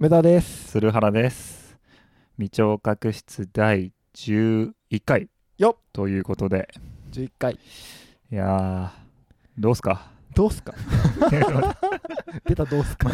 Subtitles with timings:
[0.00, 0.68] 梅田です。
[0.72, 1.78] 鶴原です。
[2.38, 4.72] 未聴覚室第11
[5.04, 5.28] 回
[5.58, 6.68] よっということで、
[7.12, 7.54] 11回。
[7.54, 8.90] いやー、
[9.58, 10.10] どうすか？
[10.34, 10.74] どうすか？
[12.46, 13.10] 出たどうすか？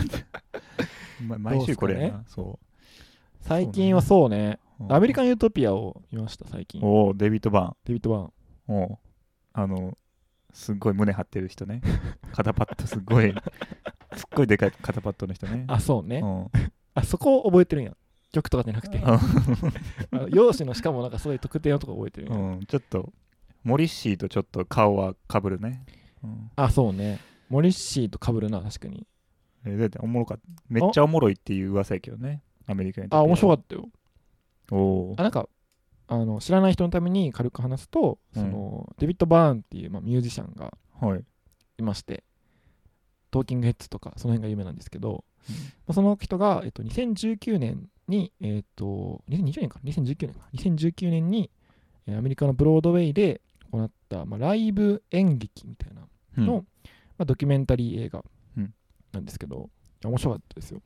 [1.27, 2.25] ま毎週これやどな。
[2.29, 2.59] そ
[3.41, 4.93] 最近はそうね、う。
[4.93, 6.80] アメリカン・ユートピアを見ました、最近。
[6.82, 8.32] おおデビッド・バデビッド・バーン。
[8.68, 8.82] ーン。
[8.84, 8.98] おう
[9.55, 9.98] あの、
[10.52, 11.80] すっごい胸張ってる人ね。
[12.32, 13.34] 肩パッドすっごい、
[14.14, 15.64] すっごいでかい肩パッドの人ね。
[15.68, 16.20] あ、そうね。
[16.20, 16.50] うん
[16.95, 17.95] あ、そこを覚えてるんや。
[18.32, 18.98] 曲とかじゃなくて。
[18.98, 19.20] うあ
[20.12, 22.56] の容姿のしかもなんかそういう特定のとこ覚えてるんや。
[22.56, 23.12] ん、ちょっと、
[23.64, 25.84] モリッシーとちょっと顔はかぶるね。
[26.24, 27.20] うんあ、そうね。
[27.48, 29.06] モリッシーと被るな、確かに。
[29.66, 30.45] えだっておもろかった。
[30.68, 32.42] めっちゃおもろいっていう噂やけどね。
[32.66, 33.88] アメリカにあ、面白かったよ。
[34.66, 34.76] た。
[34.76, 35.48] おあ、なんか、
[36.09, 41.24] あの知らない人のために軽く話すと、うんそのデビッド・バーンっていう、まあ、ミュージシャンがはい。
[41.79, 42.24] いまして、
[43.30, 45.24] トーキングヘッズとか、その辺が有名なんですけど、
[45.87, 50.40] まあその人が、えっと、2019年に、えっと、2020年かな ?2019 年か。
[50.54, 51.51] 2019年に、
[52.07, 53.40] えーアメリカのブロードウェイで
[53.73, 56.02] 行った、まあ、ライブ演劇みたいな、
[56.38, 56.65] うんの
[57.18, 58.24] まあ、ドキュメンタリー映画
[58.57, 58.73] うん
[59.12, 59.68] なんですけど、
[60.04, 60.80] 面白かったですよ。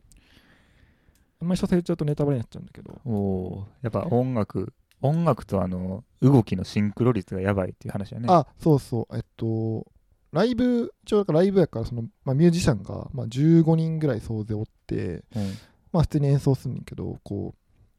[1.42, 8.26] あんまり詳細言っちゃうとネタバレになっちゃうんだけど、おやっぱ音楽音楽とあの動きのシンクロ率がやばいっていう話だね。
[8.28, 9.86] あ、そうそう、えっと、
[10.32, 15.52] ライブ、一応ライブやから、その、まあ、ミュージシャンが、まあ、15人ぐらい総勢おって、うん。
[15.92, 17.54] まあ普通に演奏するんだけど、こ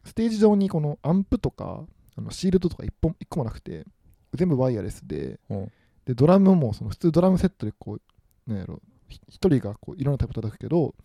[0.05, 1.83] う、ステージ上にこのアンプとか、
[2.15, 3.85] あのシールドとか一本一個もなくて、
[4.33, 5.71] 全部ワイヤレスで、うん。
[6.05, 8.01] で、ドラムもその普通ドラムセットでこう、
[8.49, 10.95] なんやろ、ひ一人がこういろんな太鼓叩くけど、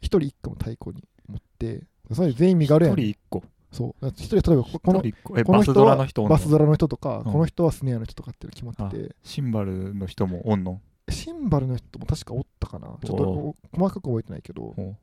[0.00, 2.96] 一人一個の太鼓に持って、それで全員身軽や一ん。
[2.96, 3.44] 人一個？
[3.70, 4.08] そう。
[4.08, 5.02] 一人、例えばここの
[5.44, 7.32] この人はバスドラの人バスドラの人とか、うん。
[7.32, 10.80] この人はスネアの人とかっていうの決まあってて、シンバルの人もおんの？
[11.10, 12.88] シンバルの人も確かおったかな。
[13.04, 14.96] ちょっと細かく覚えてないけど、お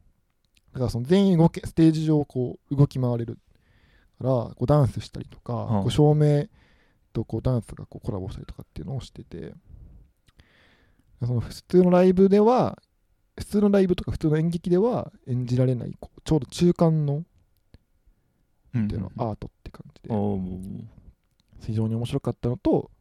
[0.74, 3.40] だからその全員動けステージ上こう動き回れるか
[4.22, 5.68] らこうダンスしたりとか、うん。
[5.82, 6.46] こう照明
[7.14, 9.54] とこうダンスがこうコラボしたりとかっていうのをしてて。
[11.26, 12.78] その普通のライブでは
[13.38, 17.26] 普通のライブとか普通の演劇では演じられないこうちょうど中間のうん
[18.84, 20.10] っていうの、アートって感じで。
[21.62, 22.92] 非常に面白かったのと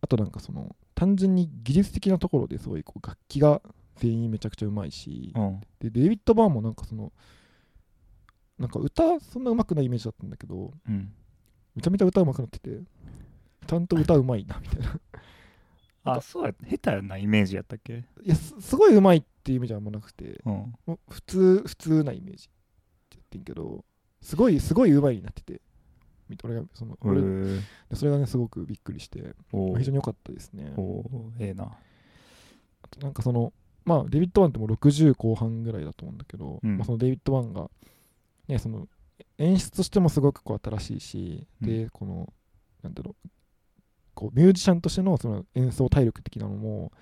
[0.00, 3.60] あとなんかその単純に技術的なところですごいこう楽器が
[3.96, 5.60] 全員めちゃくちゃうまいし、うん。
[5.78, 7.12] でデイビッド・バーンもなんかその
[8.58, 11.12] なんか歌そんな上手くないイメージだったんだけどうん。
[11.74, 12.78] めちゃめちゃ歌上手くなってて
[13.66, 15.00] ちゃんと歌うまいなみたいな。
[16.16, 18.04] あそうや下手なイメージやったっけ？
[18.22, 20.74] いやすすごい上手いっていうイメージはあんまなくてうん。
[21.08, 22.50] 普通普通なイメージって
[23.10, 23.84] 言ってんけど
[24.20, 25.60] すごいすごい上手いになってて。
[26.28, 27.60] み俺がそのへ俺
[27.96, 29.34] それがねすごくびっくりして。
[29.52, 30.72] 非常に良かったですね。
[31.38, 31.64] ええな。
[31.64, 33.52] あとなんかその
[33.84, 36.78] まあデビッド・バーンってもう60後半ぐらいだと思うんだけど、うん。
[36.78, 37.68] まあ、そのデビッド・バーンが
[38.46, 38.86] ねその
[39.38, 41.68] 演出としてもすごくこう新しいし、うん。
[41.68, 42.32] でこの
[42.82, 43.28] なんだろう
[44.14, 46.92] こうミュージシャンとしてのその演奏体力的なのも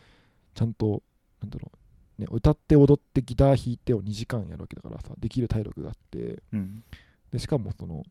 [0.54, 1.02] ちゃんと
[1.42, 1.70] なんだろ
[2.18, 6.84] う、ね、歌って踊ってギター弾いてを2時間やるわけだからさできる体力があってうん
[7.32, 8.04] でしかもその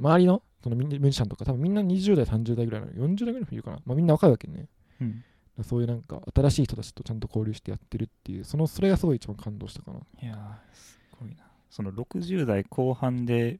[0.00, 0.42] 周りの？
[0.62, 4.66] そのミュージシャンとか多分みんな20代30代ぐらいの40代ぐらいの人いるかな、まあ、みんな若いわけね。
[5.00, 5.24] うん。
[5.62, 9.98] そういうなんか新しい人たちとちゃんと交流してやってるっていうそのそれがすごい一番感動したかな。
[10.22, 11.44] いやーすごいな。
[11.70, 13.58] その60代後半で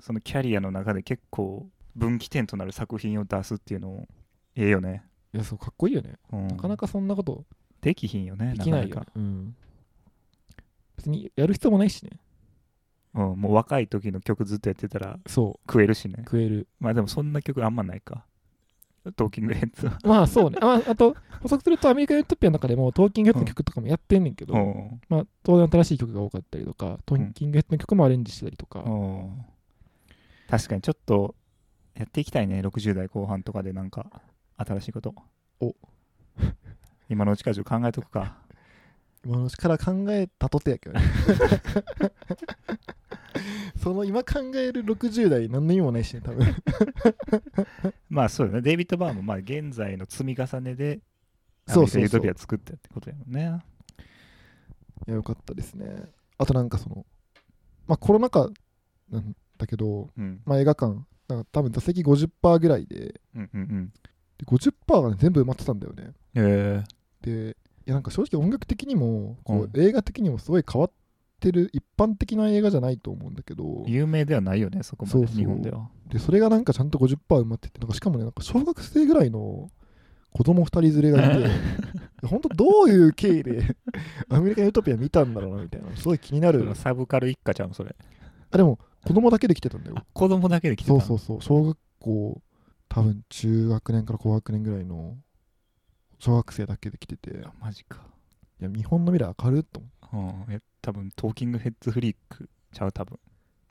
[0.00, 4.06] そのキャリアの中で結構分岐点となる作品を出すっていうの
[4.54, 7.44] ええよね、いやそうかっこいいよね、うん、なかなかそんなこと
[7.80, 8.92] できひんよねできないよ、ね。
[8.92, 9.56] かかうん、
[10.96, 12.10] 別にやる必要もないしね
[13.18, 16.14] うん、もう若い時の曲ずっとやってたらそ食えるしね。
[16.18, 16.68] う食える。
[16.78, 18.24] まあでもそんな曲あんまないか。
[19.16, 19.98] トーキングヘッズは。
[20.06, 20.58] まあそうね。
[20.60, 25.00] ああと補足するとアメリカン・ユートピアの中でもトーキングヘッドの曲とかもやってんねんけど、うん。
[25.08, 29.44] まあ当然新しい曲が多かったりとかトーキングヘッドの曲もアレンジしたりとか、うん。
[30.48, 31.34] 確かにちょっと
[31.94, 32.60] やっていきたいね。
[32.60, 34.22] 60代後半とかでなんか
[34.56, 35.14] 新しいこと。
[35.60, 35.74] お。
[37.08, 38.36] 今のうちからちょっと考えとくか
[39.24, 41.04] 今のうちから考えたとてやけどね。
[43.76, 46.46] その今考える60代何の意味もないしね多分。
[48.08, 48.62] まあそうよね。
[48.62, 51.00] デイビッド・バーンもまあ現在の積み重ねで
[51.66, 53.62] そうそうユートピア作ったってことやもんね。
[55.06, 56.04] いやよかったですね。
[56.38, 57.06] あとなんかその
[57.86, 58.50] まあコロナ禍
[59.10, 60.40] なんだけど、うん。
[60.44, 63.92] まあ、映画館なんか多分座席50%ぐらいでうんうんうん。
[64.38, 66.12] で50%が、ね、全部埋まってたんだよね。
[66.34, 66.84] え
[67.20, 67.54] でい
[67.88, 70.92] やなんか正直音楽的にもこう、う映画的にもすごい変わっ
[71.40, 73.84] てる一般的な映画じゃないと思うんだけど。
[73.86, 75.88] 有名ではないよねそこまで日本では。
[76.08, 79.70] でそれがなんかちゃんと50%埋まっててなんかしかもねなんか小学生ぐらいの
[80.32, 81.48] 子供2人連れがいて
[82.26, 83.76] 本当どういう経緯で
[84.28, 85.96] アメリカン・ユートピア見たんだろうなみたいな。
[85.96, 86.74] すごい気になる。
[86.74, 87.94] サブカル一家ちゃうんそれ。
[88.50, 89.96] あでも子供だけで来てたんだよ。
[89.98, 91.40] あ子供だけで来てたそうそうそう。
[91.40, 92.42] 小学校
[92.88, 95.16] 多分中学年から高学年ぐらいの
[96.18, 97.30] 小学生だけで来てて。
[97.30, 98.00] いあマジか。
[98.60, 99.80] や日本の未来明るいと
[100.12, 100.50] 思う。
[100.50, 100.54] ん。
[100.54, 102.92] え多分トーキングヘッズフリークちゃう？
[102.92, 103.18] 多分。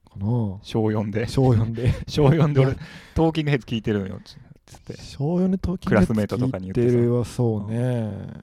[0.05, 0.25] うかな
[0.61, 1.27] 小4で。
[1.27, 1.93] 小4で。
[2.07, 2.75] 小4で俺
[3.15, 4.19] トーキングヘッズ聞いてるのよ
[4.65, 6.95] つって小4で東京クラスメートとかに言ってさ。
[6.97, 8.41] るはそうね。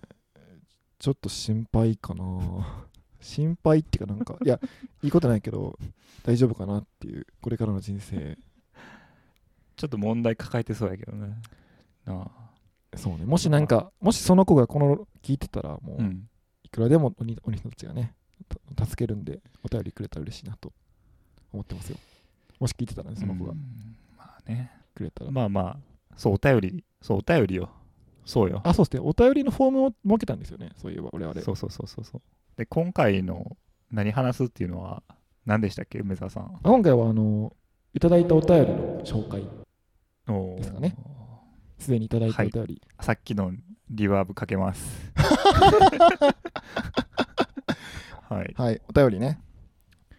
[0.98, 2.84] ちょっと心配かな。
[3.20, 4.60] 心配っていうかなんかいや
[5.02, 5.78] いいことないけど
[6.24, 8.36] 大丈夫かなっていうこれからの人生。
[9.76, 11.36] ちょっと問題抱えてそうやけどね。
[12.04, 12.43] なあ
[12.96, 13.24] そうね。
[13.24, 16.28] もしなんかもしその子がこの聞いてたらもううん。
[16.62, 18.14] いくらでもお兄お兄さんたちがね
[18.76, 20.72] た助けるんでお便りくれたら嬉しいなと
[21.52, 21.98] 思ってますよ。
[22.58, 23.52] もし聞いてたらねその子が。
[23.52, 23.58] うん。
[24.16, 24.70] まあね。
[24.94, 25.76] くれたら、まあまあ
[26.16, 27.70] そうお便りそうお便りよ
[28.24, 28.60] そうよ。
[28.64, 29.02] あそうですね。
[29.04, 30.70] お便りのフォームを設けたんですよね。
[30.76, 31.40] そういえば我々。
[31.42, 32.22] そうそうそうそうそう。
[32.56, 33.56] で今回の
[33.90, 35.02] 何話すっていうのは
[35.44, 36.58] 何でしたっけ梅沢さん。
[36.62, 37.54] 今回はあの
[37.92, 40.96] いただいたお便りの紹介ですかね
[41.84, 43.52] すでにいただいたお便り、さっきの
[43.90, 45.12] リバーブかけます。
[48.28, 48.54] はい。
[48.56, 48.80] はい。
[48.88, 49.38] お便りね。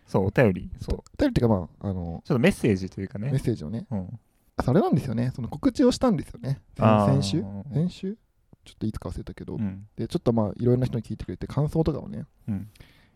[0.06, 0.70] そうお便り。
[0.80, 0.96] そう。
[0.98, 3.32] お便りっていうかまああのちょっとメッセージというかね。
[3.32, 3.88] メッセージをね。
[3.90, 4.20] うん。
[4.58, 5.32] あそれなんですよね。
[5.36, 6.62] その告知をしたんですよね。
[6.78, 7.44] 先週？
[7.74, 8.18] 先週？
[8.64, 9.88] ちょっといつか忘れたけど、うん。
[9.98, 12.70] でちょっとまあいろんな人に聞いてくれて感想とかをねうん。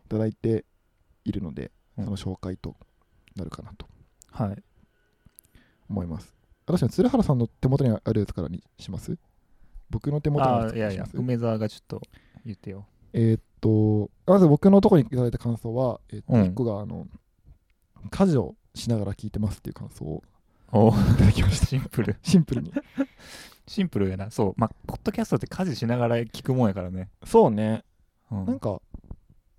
[0.05, 0.65] いただいて
[1.23, 2.05] いるのでうん。
[2.05, 2.75] その紹介と
[3.35, 3.87] なるかなと
[4.31, 4.63] はい。
[5.89, 6.33] 思います
[6.71, 9.17] 私は鶴原さんの手元にあるやつからにします？
[9.89, 11.17] 僕の手元にあるやつからにします？
[11.17, 12.01] 梅沢がちょっと
[12.45, 12.85] 言ってよ。
[13.13, 16.41] えーっとまず僕のところにいただいた感想は、えーっとうん。
[16.43, 17.07] 1個があの
[18.11, 20.23] 家事をしながら聞いてますっていう感想を
[20.71, 20.89] お。
[20.89, 21.65] いただきました。
[21.65, 22.15] シンプル。
[22.21, 22.71] シンプルに。
[23.67, 24.29] シンプルやな。
[24.29, 24.53] そう。
[24.55, 27.09] まあポッドキャストって家事しながら聞くもんやからね。
[27.25, 27.83] そうね。
[28.31, 28.45] うん。
[28.45, 28.79] なんか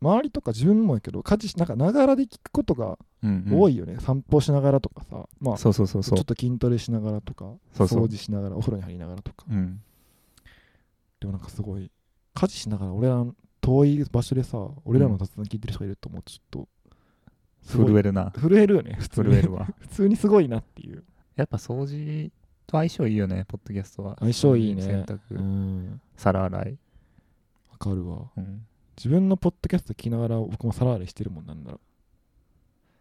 [0.00, 3.60] 周りとか自分もやけど家事しなんかながらで聞くことがうんうん。
[3.60, 5.28] 多いよね、散歩しながらとかさ。
[5.40, 6.18] まあそうそうそうそう。
[6.18, 9.44] ちょっと筋トレしながらとか掃除しながらお風呂に入りながらとか。
[9.50, 9.80] うん。
[11.20, 11.90] でもなんかすごい
[12.34, 16.66] 家事しながら俺らの遠い場所でさ俺らの雑談聞いてる人がいると思うとちょっ
[17.70, 18.32] と震えるな。
[18.34, 19.26] 震えるよね普通に。
[19.28, 19.68] 震えるわ。
[19.78, 21.04] 普通にすごいなっていう。
[21.36, 22.32] やっぱ掃除
[22.66, 24.16] と相性いいよねポッドキャストは。
[24.18, 24.82] 相性いいね。
[24.82, 26.00] 洗濯、うん。
[26.16, 26.78] 皿洗い、
[27.70, 28.30] わかるわ。
[28.36, 28.66] うん、
[29.00, 31.80] 自分のポッドキャスト聞きながら僕も皿洗いしてるもんなんだろ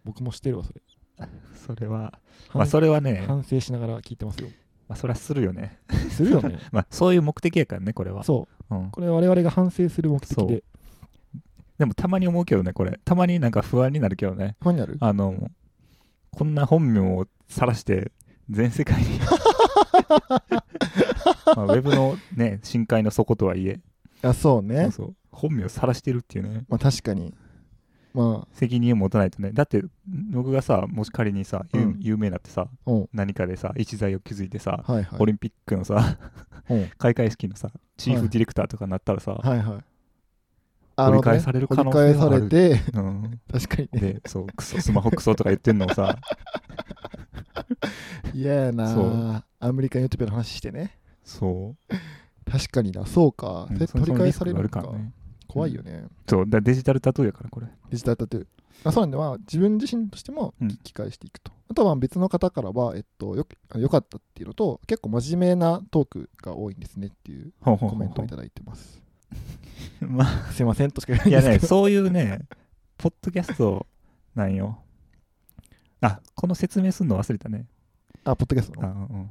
[0.06, 0.80] 僕もしてるわそれ。
[1.68, 2.18] それは
[2.48, 4.48] 反まあそれはね、反省しながら聞いてますよ。
[4.88, 5.78] まあ、それはするよね。
[6.10, 6.58] するよね。
[6.72, 8.76] まあそういう目的やからねこれは、そう。
[8.76, 10.64] うん、これ我々が反省する目的で。
[11.78, 12.98] でもたまに思うけどねこれ。
[13.04, 14.56] たまになんか不安になるけどね。
[14.62, 14.96] 不安になる？
[15.02, 15.52] あの
[16.32, 18.14] こんな本名を晒して
[18.50, 19.20] 全世界に。
[21.58, 23.82] まあ、ウェブのね深海の底とはいえ。
[24.22, 24.92] あそうね。
[24.92, 26.66] そう本名を晒してるっていうね。
[26.68, 27.34] まあ確かに。
[28.14, 29.52] ま責任を持たないとね。
[29.54, 29.84] だって
[30.32, 31.98] 僕がさもし仮にさ、有うん。
[32.00, 32.96] 有名になってさあう。
[32.96, 35.20] ん何かでさ一材を築いてさ、はいはい。
[35.20, 36.18] オリンピックのさ
[36.70, 36.76] う。
[36.76, 39.60] ん 開会式のさチーフディレクターとかになったらさ、はい。
[39.60, 39.84] はい
[41.02, 42.14] 掘り返される可能性はある。
[42.20, 44.00] 掘り返されてうん、確かにね。
[44.16, 46.18] でそうクソスマホクソとか言ってんのをさ。
[48.34, 50.98] 嫌やなアメリカンユートピアの話してね。
[51.24, 52.52] そう。
[52.52, 53.06] 確かにな。
[53.06, 53.78] そうか、うん。
[53.78, 54.82] でその取り返されるか。
[54.82, 55.14] らね
[55.50, 57.68] 怖いよね、そうだデジタルタトゥーやからこれ。
[57.90, 58.46] デジタルタトゥー。
[58.84, 60.68] あそうなんで、まあ、自分自身としてもうん。
[60.70, 69.02] 聞き返していくと、あとは別の方からは、えっと、よあよかったっていうのと結構真面目なトークが多いんですねっていうコメントをいただいてます。
[70.00, 71.80] まあすいませんとしか言えいやねないんですけど。
[71.82, 72.48] そういうね
[72.98, 73.86] ポッドキャスト
[74.36, 74.80] なんよ。
[76.02, 77.66] あこの説明するの忘れたね。
[78.24, 79.30] あポッドキャストあ、の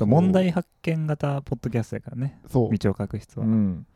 [0.00, 2.40] うん、問題発見型ポッドキャストやからね。
[2.48, 2.76] そう。
[2.76, 3.86] 道を書く人は、うん、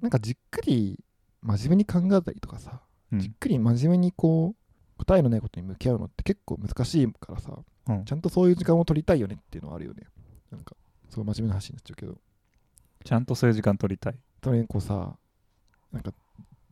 [0.00, 0.98] なんかじっくり
[1.42, 2.80] 真面目に考えたりとかさ、
[3.12, 3.18] うん。
[3.20, 8.04] じっくり真面目にこう答えのないことに向き合うのって結構難しいからさうん。
[8.04, 10.04] ちゃんとそういう時間を取りたいよねっていうのはあるよね。
[10.50, 10.76] なんか
[11.08, 12.18] すごい真面目な話になっちゃうけど。
[13.04, 14.18] ちゃんとそういう時間取りたい。
[14.42, 15.16] それにこうさ
[15.92, 16.12] なんか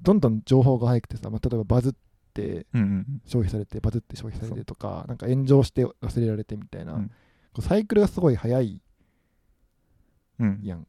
[0.02, 1.92] どんどん情報が入ってさ、まあ、例えばバズっ
[2.34, 7.08] てうんうん消費されてバズって消費されてとかなんか炎上して忘れられてみたいな、うん。
[7.08, 7.14] こ
[7.58, 8.80] うサイクルがすごい早い
[10.38, 10.60] うん。
[10.62, 10.82] やん。
[10.82, 10.88] か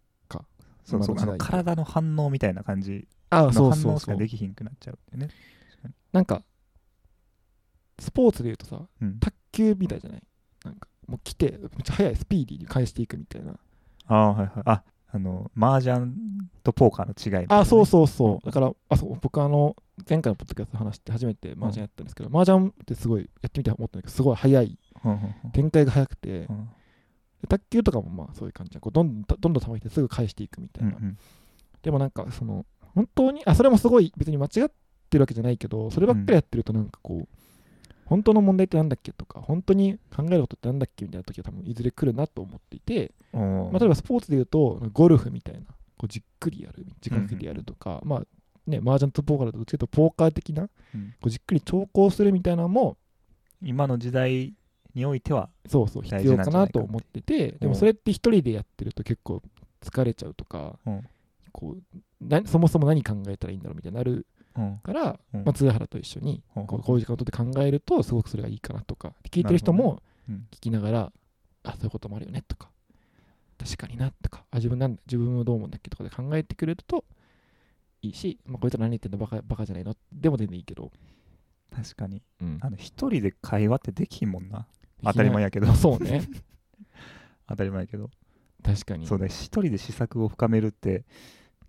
[0.90, 1.16] そうそう。
[1.20, 3.08] あの体の反応みたいな感じ。
[3.30, 5.30] あの反応しかできひんくなっちゃうってね。
[6.12, 6.44] なんか
[8.00, 9.20] スポーツでいうとさうん。
[9.20, 10.22] 卓球みたいじゃない？
[10.66, 13.54] なんかもう来てめっちゃ速いスピーディーに返していくみたいな。
[14.08, 14.50] ああはいはい。
[14.66, 16.12] ああの麻雀
[16.64, 18.46] とポーカーの違いいなね、あそうそうそう。
[18.46, 19.76] だからあそう僕あの
[20.08, 24.80] 前回のポッドキャストで話して初めて麻雀やったんですけど、麻雀ってすごいやってみて思ったんだけどすごい速い。
[25.04, 25.52] うんうんうん。
[25.52, 26.66] 展開が速くて、うん。
[26.66, 26.74] で
[27.48, 31.18] 卓球とかもまあそういう感じでこうどんどんどんどん球いてすぐ返していくみたいな、うん
[31.82, 34.72] でもなんかその本当にあそれもすごい別に間違っ
[35.10, 37.28] てるわけじゃないけどそればっかりやってるとなんかこう、
[38.06, 43.70] 本当の問題ってなんだっけとか本当に考えることってなんだっけみたいな時は多分いずれ来るなと思っていて、うん。
[43.72, 45.62] まあ、例えばスポーツで言うとゴルフみたいな
[45.98, 48.24] こうじっくりやる時間かけてやるとか、まあ
[48.66, 51.14] ね麻雀とポーカーだとどっちかというとポーカー的なこうん。
[51.26, 52.98] うじっくり長考するみたいなのも
[53.62, 54.56] 今の時代
[55.00, 59.42] においては、そうそう必要かなと思っててでうんもそれって一人でやってると結構
[59.82, 61.02] 疲れちゃうとか、うん。
[61.52, 64.78] こうなそもそも何考えたらいいんだろうみたいになるうん。
[64.84, 65.44] から、うん。
[65.44, 70.48] まあ、通原と一緒にこうこういう時間を取って考えるとすごくそれがいいかなとか聞いてる人もうん。
[70.52, 71.12] 聞きながら、
[71.64, 72.70] あそういうこともあるよねとか
[73.58, 77.04] 確かになとかあ自分なんだ自分はどう思うんだっけとかで考えてくれると
[78.02, 79.96] いいし、まあ、こいつら何言ってんのバカバカじゃないの？
[80.14, 80.92] でも全然いいけど、
[81.70, 82.22] 確かに。
[82.42, 82.58] うん。
[82.62, 84.68] あの、一人で会話ってできんもんな。
[85.04, 85.76] 当たり前ややけどまあ。
[85.76, 86.28] そうね
[87.48, 88.10] 当たり前やけど。
[88.64, 91.06] 確かにそうだ、一人で試作を深めるって、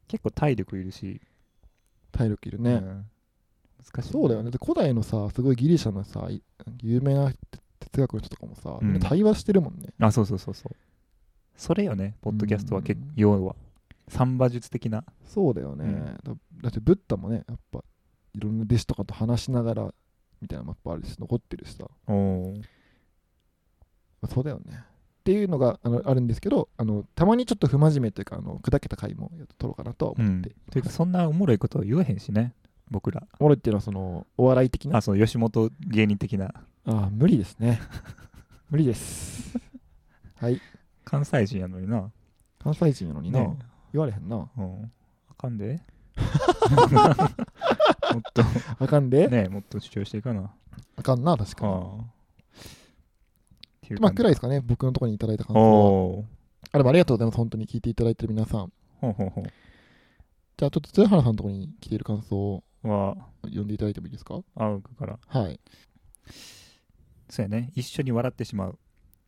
[0.08, 1.20] 結構体力いるし。
[2.12, 3.06] 体力いるね、うん
[3.78, 4.12] 難しい。
[4.12, 4.50] そうだよね。
[4.50, 6.42] で古代のさすごいギリシャのさい
[6.82, 7.32] 有名な
[7.78, 10.76] 哲学の人とかもさ、うん対話してるもんねあ、そうそうそうそう。
[11.56, 13.56] それよね、ポッドキャストは結うん要は。
[14.08, 15.04] サンバ術的な。
[15.24, 17.82] そうだよね、うんだだってブッダもねやっぱ
[18.34, 19.94] いろんな弟子とかと話しながら
[20.42, 22.62] みたいなのもやっぱあるし残ってるしさ、おおー。
[24.22, 24.84] まあそうだよね
[25.20, 30.14] っていうのがあのあるんですけどあのたまにちょっと不真面目というかあの砕けた回も撮ろうかなと。
[30.18, 32.54] 思って、というか、そんなおもろいこと言えへんしね、
[32.90, 33.26] 僕ら。
[33.38, 34.98] おもろいっていうのはそのお笑い的な？
[34.98, 36.46] あ、その吉本芸人的な。
[36.46, 36.54] あ
[36.86, 37.80] あ無理ですね
[38.70, 39.58] 無理です
[40.36, 40.58] はい
[41.04, 42.10] 関西人やのにな。
[42.58, 43.58] 関西人やのにな、ね
[43.92, 44.92] 言われへんなうん。
[45.30, 45.80] あかんで。
[46.20, 48.42] もっと、
[48.78, 50.50] あかんで、ねもっと主張していかな。
[50.96, 52.04] あかんな確かに
[53.94, 56.24] いうまあくらいですかね僕のところにいただいた感想。
[56.72, 62.62] あでもありがとうございます本当に聞いていただいてる皆さんほうほうほじゃあちょっと津原さんのところに来ている感想。
[62.82, 64.40] は、読んでいただいてもいいですか？
[64.56, 65.18] あうから。
[65.26, 65.60] はい
[67.28, 67.72] そうやね。
[67.74, 68.78] 一緒に笑ってしまう。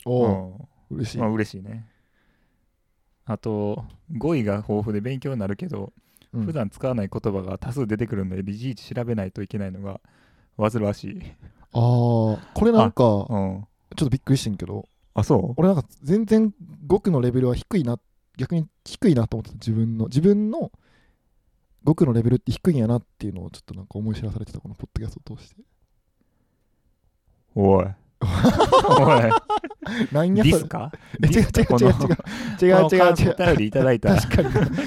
[0.07, 1.87] おおうん嬉しい、まあ嬉しいね。
[3.25, 3.85] あと、
[4.17, 5.93] 語彙が豊富で勉強になるけど、
[6.33, 10.01] うん普段使わない言葉が多数出てくるので、いちいち調べないといけないのが
[10.57, 11.23] 煩わしい。
[11.75, 11.79] ああ
[12.55, 13.05] これなんか
[13.97, 14.09] ちょうん。
[14.09, 15.55] っとびっくりしてんけどあ、そう？
[15.57, 16.53] 俺なんか全然
[16.87, 17.99] 語句のレベルは低いな
[18.39, 20.71] 逆に低いなと思ってた自分の自分の
[21.85, 25.57] 語句のレベルって低いんやなっていうのをちょっとなんか思い知らされてたこのポッドキャストを通して
[27.55, 27.87] おい。
[28.23, 30.15] おい。
[30.15, 30.45] なんや？
[30.45, 30.93] それディスか？
[31.23, 31.51] え違う違う
[31.83, 31.93] 違う
[32.63, 34.15] 違う違う違う違うお便りいただいた。
[34.15, 34.43] い確か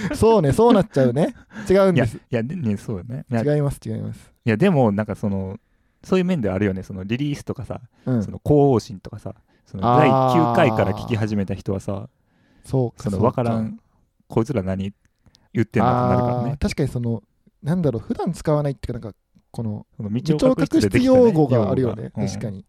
[0.10, 1.36] にそうねそうなっちゃうね
[1.70, 3.26] 違うんや、ですいや、でね、そうよね。
[3.30, 5.58] いや、い違います違いますやでも、なんかその、
[6.06, 6.84] そういう面ではあるよね。
[6.84, 8.24] そのリリースとかさ、うん。
[8.24, 9.34] その広報心とかさ、
[9.66, 12.08] その第9回から聞き始めた人はさ、
[12.64, 13.80] そうかそのう分からん、
[14.28, 14.94] こいつら何
[15.54, 16.58] 言ってんのってなるからね。
[16.60, 17.24] 確かにその
[17.64, 19.18] なんだろう普段使わないっていうかなんか
[19.50, 22.04] この道を聴覚室隠し用語があるよね。
[22.04, 22.28] 用語が。
[22.28, 22.66] 確かに、うん。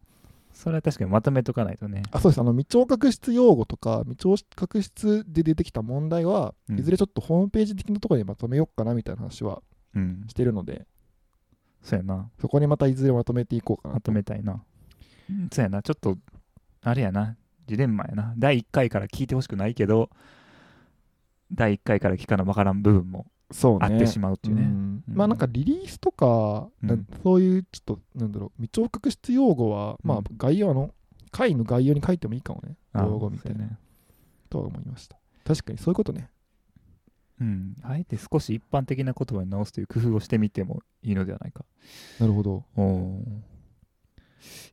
[0.53, 2.01] それは確かにまとめとかないとね。
[2.11, 6.79] あそうですあの未聴覚室用語とか未聴覚室で出てきた問題は、うん。
[6.79, 9.61] いずれちょっとホームページ的なところにまとめようかなみたいな話は
[9.95, 10.25] うん。
[10.27, 10.87] してるので
[11.81, 12.29] そうやな。
[12.39, 14.61] そこにまたいずれまとめていこうかなまとめたいな。
[15.29, 15.81] うんそうやな。
[15.81, 16.17] ちょっと、
[16.81, 17.35] あれやな。
[17.67, 18.33] ジレンマやな。
[18.37, 20.09] 第1回から聞いてほしくないけど、
[21.51, 24.61] 第1回から聞かな分からん部分もそうねあってしまうっていうね。
[24.61, 24.71] うんう
[25.11, 30.93] んまあなんかリリースとか、うんそういうちょっとなんだろう未聴覚室用語は、まあうん概要の
[31.31, 33.77] 回の概要に書いてもいいかもねあ用語みたいな、ね。
[34.49, 36.29] とは思いました確かにそういうことね
[37.39, 37.75] うん。
[37.83, 41.65] あえて少し一般的な言葉に直すという工夫をしてみてもいいのではないか。
[42.19, 42.65] なるほど。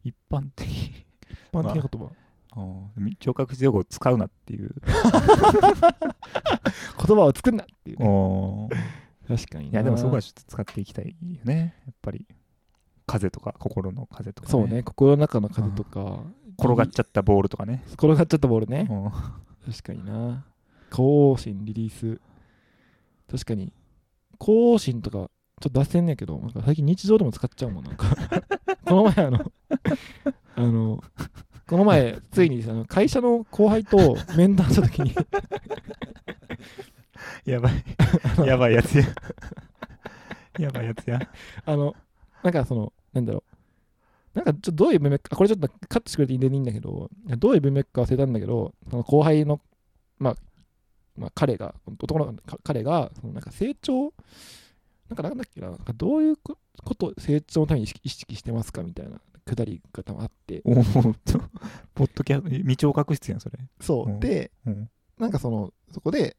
[0.02, 0.66] 一般的。
[0.66, 1.04] 一
[1.52, 2.10] 般的な言葉、
[2.56, 3.16] おー。
[3.18, 4.74] 聴覚用語を使うなっていう。
[7.06, 8.68] 言葉を作んなっていうね。
[9.26, 9.70] 確かにな。
[9.70, 11.74] いや、でもそこはちょっと使っていきたいよね。
[11.86, 12.26] やっぱり。
[13.06, 14.82] 風とか、心の風とか、そうね。
[14.82, 16.24] 心の中の風とか。
[16.58, 17.82] 転がっちゃったボールとかね。
[17.92, 18.86] 転がっちゃったボールね。
[18.90, 19.10] うん
[19.64, 20.44] 確かにな。
[20.90, 22.20] 更新リリース
[23.30, 23.72] 確かに
[24.38, 28.06] 更新とかちょっと脱線ねやけどなんか最近日常でも使っちゃうもんなんか
[28.84, 29.52] この前あの
[30.56, 31.04] あの
[31.66, 35.14] この前ついにあの会社の後輩と面談した時に
[37.44, 37.84] やばい。
[38.46, 39.04] やばいやつや。
[40.58, 41.20] やばいやつや。
[41.64, 41.94] あの
[42.42, 43.44] なんかそのなんだろ
[44.34, 49.60] うなんかちょっとどういう文脈あこれちょっとカットしてくれていいんでいいんだけどどういう文脈か忘れたんだけどその後輩の
[50.18, 50.36] まあ
[51.16, 54.12] まあ彼が男のか彼がそのなんか成長
[55.08, 58.82] なんかなんだっけななんかどういうこことを成長のために意識してますか？
[58.82, 60.62] みたいなくだりが多分あって。
[60.64, 60.82] おおと？
[61.94, 63.58] ポッドキャスト未聴覚室やんそれ。
[63.80, 64.20] そう、うん。
[64.20, 64.90] でうん。
[65.18, 66.36] なんかそのそこで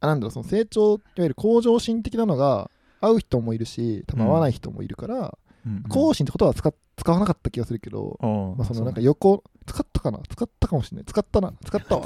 [0.00, 10.20] あなんだろうその成長いわゆる向上心的なのが合う人もいるし多分合わない人もいるから、うん向上心ってことは使っ使わなかった気がするけど、うんまあ、そのなんか横使ったかな？
[10.28, 11.04] 使ったかもしれない。
[11.06, 11.52] 使ったな。
[11.64, 12.04] 使ったわ。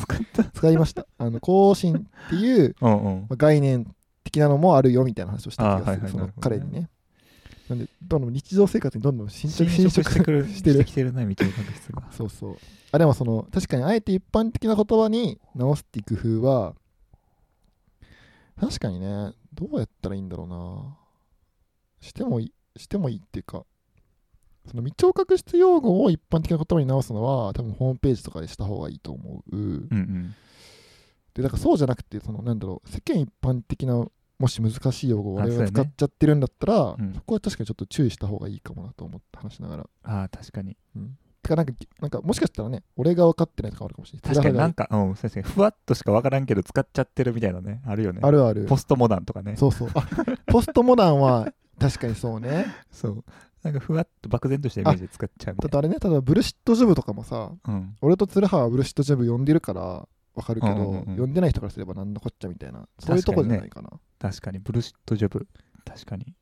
[0.54, 1.06] 使いました。
[1.18, 2.74] あの向上心っていう
[3.36, 6.10] 概念的なのもあるよみたいな話をした気がする、あーはいはい。
[6.10, 6.88] その彼にね。
[7.68, 12.56] なんでどんどん日常生活にどんどん侵食侵侵食食してくるしてる きてるな未聴覚室がそうそう。
[12.92, 16.74] あでもその確かにあえて一般的な言葉に直すっていう工夫は
[18.58, 20.96] 確かにねどうやったらいいんだろうな。
[22.00, 23.64] してもいいしてもいいっていうか
[24.68, 30.34] その未聴覚室用語を一般的な言葉に直すのは多分ホームページとかでした方がいいと思う、うんうん。
[31.34, 34.06] でだからそうじゃなくてそのなんだろう世間一般的な
[34.38, 37.22] もし難しい用語をが使っちゃってるんだったらそ,、うん。
[37.26, 39.86] こは確かにちょっと注意した方がいいかもなと思って話しながら。
[40.04, 40.76] ああ確かに。
[41.42, 44.34] てかなんかなんかもしかしたらね俺が分かってないとかあるかもしれない。
[44.34, 44.58] 確かに。
[44.58, 48.20] なんかかうん確かにふわっとしかわからんけど使っちゃってるみたいなねあるよね。
[48.22, 48.66] あるある。
[48.66, 49.56] ポストモダンとかね。
[49.56, 49.90] そうそう。
[49.94, 50.06] あ
[50.46, 52.66] ポストモダンは確かにそうね。
[52.90, 53.24] そう。
[53.62, 57.96] なんかふわっと漠然としたイメージで使っちゃうみたいだってあれね例えばブルシットジョブとかもさなうん。
[58.00, 62.88] 俺と鶴葉はブルシットジョブ呼んでるから分かるけど、うんうんうん呼んでない人からすれば何のこっちゃみたいな。
[63.00, 63.90] そういうとこじゃないかな。
[64.20, 64.60] 確かに。
[64.60, 65.48] ブルシットジョブ。
[65.84, 66.34] 確かに。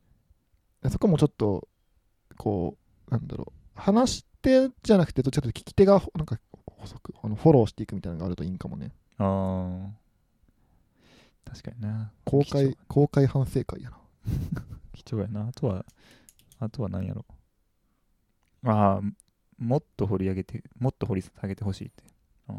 [0.89, 1.67] そこもちょっと
[2.37, 2.77] こ
[3.09, 3.79] うなんだろう。
[3.79, 8.91] 話し手じゃなくてどっちかというと聞き手がなんか補足あのフォローしていくみたいなのがあるといいんかもね。
[9.17, 9.87] あー。
[11.49, 12.11] 確かにな。
[12.25, 13.97] 公貴重開公開反省会やな
[15.07, 15.47] 貴重やな。
[15.47, 15.85] あとは
[16.59, 17.25] あとは何やろ。
[18.65, 19.01] ああ
[19.57, 22.03] もっと掘り上げてもっと掘り下げてほしいって、
[22.49, 22.55] うん。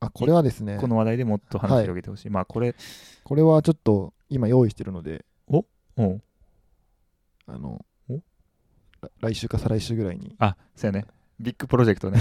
[0.00, 0.78] あこれはですね。
[0.80, 2.74] この話題でもっと話広げてほしい、まあこれ
[3.22, 5.24] これはちょっと今用意してるので。
[5.96, 6.22] うん
[7.46, 7.84] あの
[9.20, 10.34] 来週か再来週ぐらいに。
[10.38, 11.06] あそうやね。
[11.38, 12.20] ビッグプロジェクトね。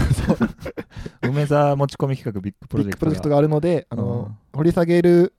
[1.22, 5.34] 梅沢持ち込み企画ビッグプロジェクトビッグプロジェクトがあるのであの、掘り下げる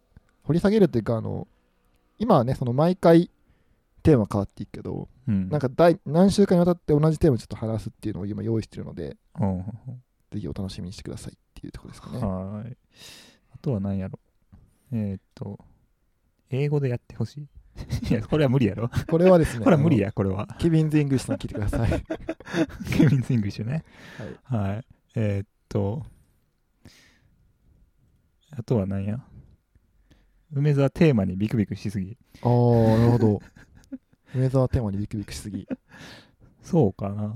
[0.44, 1.48] 掘り下げるっていうかあの
[2.18, 3.30] 今はねその毎回
[4.02, 5.48] テーマ変わっていくけど、うん。
[5.48, 9.64] なんか第何週間にわたって同じテーマちょっと話すっていうのを今用意してるのでうんうん
[10.32, 12.18] ぜひお楽しみにしてくださいっていうところですかね。
[12.18, 12.76] はーい。
[13.54, 14.18] あとは何やろ。
[14.92, 15.58] えーっと
[16.50, 17.46] 英語でやってほしい。
[18.10, 18.90] いやこれは無理やろ。
[19.08, 20.46] これはですねこれは無理やこれは。
[20.58, 22.04] ケビンズ・イングリッシュさん聞いてください。
[22.96, 23.84] ケビンズ・イングリッシュね。
[24.44, 24.70] はい。
[24.72, 24.84] はい。
[25.14, 26.04] えーっと
[28.52, 29.24] あとは何や？
[30.52, 32.16] 梅沢テーマにビクビクしすぎ。
[32.42, 33.40] ああなるほど
[34.34, 35.66] 梅沢テーマにビクビクしすぎ。
[36.62, 37.34] そうかな。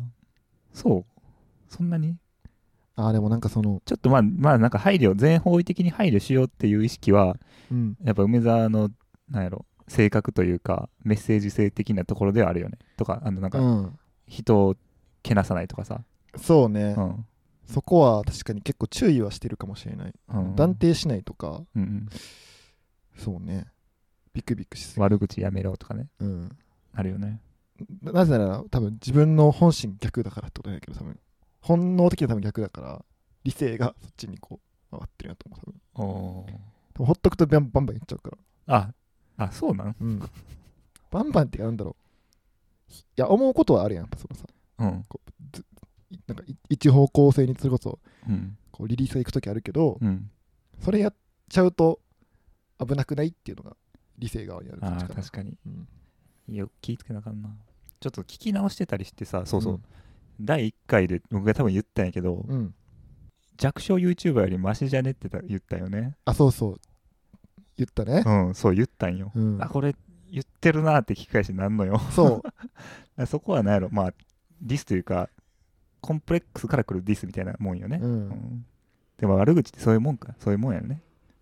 [0.73, 1.21] そう。
[1.69, 2.17] そんなに？
[2.97, 7.37] ああでもなんかそのちょっとまあまあなんか配慮全方位的に配慮しようっていう意識は
[7.71, 7.97] うん。
[8.05, 8.91] やっぱ梅沢の
[9.29, 12.79] なんやろ性格というかメッセージ性的なところではあるよね。
[12.97, 13.99] とかあのなんかうん。
[14.27, 14.77] 人を
[15.23, 16.03] けなさないとかさ、
[16.37, 17.27] そうね、うん。
[17.67, 20.57] そこは確かに結構注意はしてるかもしれない、うん。
[20.57, 21.63] 断定しないとか。
[21.75, 22.09] うんうん、
[23.17, 23.67] そうね。
[24.33, 25.01] ビクビクしすぎ。
[25.03, 26.09] 悪口やめろとかね。
[26.21, 26.57] うん
[26.95, 27.41] あるよね。
[28.03, 31.19] ななぜなら多分自分の本心逆だからってことだけど多分。
[31.61, 33.05] 本能的には多分逆だから
[33.43, 34.61] 理性がそっちにこ
[34.93, 35.47] う回ってるなと
[35.97, 36.47] 思う
[36.95, 37.07] 多分。
[37.07, 38.31] ほっとくとバンバンバン言っちゃうか
[38.67, 38.77] ら。
[38.77, 38.95] あ
[39.37, 39.97] あそうなん？
[40.01, 40.31] うん。
[41.11, 41.97] バンバンってなんだろ
[42.89, 42.93] う。
[42.93, 44.45] いや思うことはあるやんやっぱそのさ。
[44.79, 45.05] うん。
[46.11, 48.57] いなんかい一方向性にそれこそうん。
[48.71, 50.31] こうリリースが行く時あるけど、うん。
[50.81, 51.15] それやっ
[51.49, 52.01] ちゃうと
[52.79, 53.77] 危なくないっていうのが
[54.19, 55.57] 理性側にあるあ確かに。
[55.67, 55.89] うん
[56.49, 57.51] よく気ぃつけなあかんな。
[58.01, 59.83] ちょっと聞き直してたりしてさそうそう、うん。
[60.41, 62.75] 第1回で僕が多分言ったんやけど、うん。
[63.57, 66.17] 弱小 YouTuber よりマシじゃねってた言ったよね。
[66.25, 66.81] あそうそう。
[67.77, 68.23] 言ったね。
[68.25, 69.63] うんそう言ったんよ、うん。
[69.63, 69.95] あこれ
[70.31, 71.99] 言ってるなって聞き返しなんのよ。
[72.11, 72.43] そ
[73.17, 73.27] う。
[73.27, 73.89] そこは何やろ。
[73.91, 74.15] まあ
[74.61, 75.31] ディスというか
[76.01, 78.11] コンプレックスから来るディスみたいなもんよね、うん。
[78.11, 78.67] うん。
[79.19, 80.35] でも悪口ってそういうもんか。
[80.39, 81.01] そういうもんやね。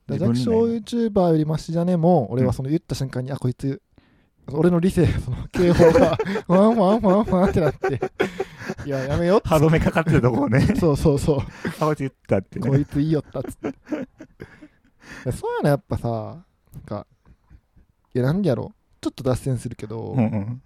[0.09, 3.81] 弱小 YouTuber よりマシじゃねも俺はその言った瞬間に、あこいつ
[4.51, 8.01] 俺の理性その警報が ワンワンワンワンってなって。
[8.85, 10.61] いややめよっつ歯止めかかってたとこをね。
[10.79, 11.39] そうそうそう。
[11.39, 12.69] あこいつ言ったってね。
[12.69, 13.75] こいついいよったっつって。
[15.33, 16.09] そういうのやっぱさ
[16.75, 17.07] なんか
[18.15, 18.73] いやなんでやろ。
[18.75, 20.63] うちょっと脱線するけど、うんうん。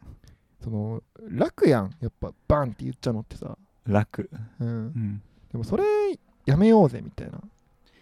[0.62, 1.90] その楽やん。
[2.00, 4.30] やっぱバンって言っちゃうのってさ、楽。
[4.60, 4.68] うん。
[4.68, 5.22] う、ん。
[5.52, 5.84] でもそれ
[6.44, 7.38] やめようぜみたいな。
[7.38, 7.40] っ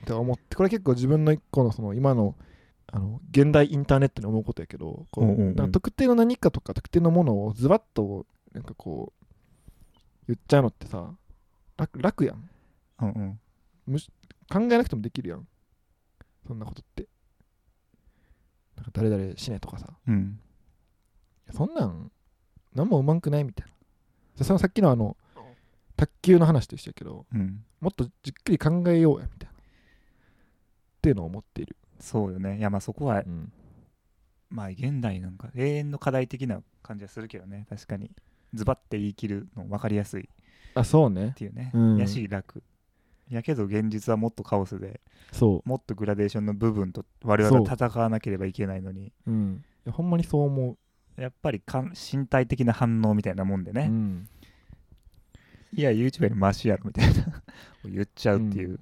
[0.05, 0.57] て思って。
[0.57, 2.35] これ結構自分の一個のその今の
[2.88, 5.55] あの現代インターネットに思うことやけどこううんうんうん。
[5.57, 9.27] なんか特定の何かとか特定のものをズバッとなんかこう
[10.29, 11.11] 言っちゃうのってさ
[11.77, 12.49] 楽楽やん。
[13.01, 13.38] うん
[13.88, 13.99] うん。
[14.51, 15.47] 考えなくてもできるやん。
[16.47, 17.09] そんなことって。
[18.77, 19.88] なんか誰々死ねとかさ。
[20.07, 20.38] うん。
[21.53, 22.11] そんなん
[22.75, 23.66] 何もうまんくないみたい
[24.42, 25.16] そのさっきのあの
[25.97, 27.64] 卓球の話と一緒やけどうん。
[27.81, 29.55] もっとじっくり考えようやみたいな。
[29.55, 29.57] っ
[31.05, 32.59] ていうのを思っている、そうよね。
[32.59, 33.52] いやまあそこはうん。
[34.50, 37.66] まあ現代なんか永遠の課題的な感じはするけどね。
[37.68, 38.11] 確かに。
[38.52, 40.22] ズバッて言い切るの分かりやすい。
[40.22, 40.26] っ
[40.74, 41.35] あそうね。
[41.37, 41.96] ていうね、うん。
[41.98, 42.62] やし楽。
[43.30, 45.00] やけど現実はもっとカオスで
[45.33, 49.12] そもっとグラデーションの部分と我々は戦わなければいけないのに。
[49.26, 50.76] う、うん、いやほんまにそう思
[51.16, 54.28] やっぱりかん身体的な反応みたいなもんでう、ね、うん、
[55.72, 57.42] いや YouTube よりマシやろみたいな
[57.88, 58.79] 言っちゃうっていう、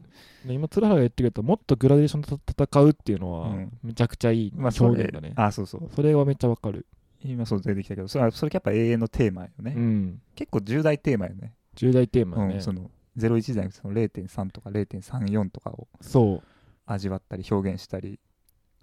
[0.46, 3.78] で今鶴原が言ってくれたもっとグラデーションと戦うっていうのはうん。
[3.82, 5.90] めちゃくちゃいいまあそれ表現だね、あそうそう。
[5.94, 6.86] それはめっちゃわかる、
[7.24, 11.54] 今そう出てきたけどそれはそれやっぱ永遠のテーマよね、うん、結構重大テーマよね。
[11.74, 16.42] 重大テーマだね、うん、その01じゃなくてその0.3とか0.34とかをそ
[16.86, 18.18] 味わったり表現したり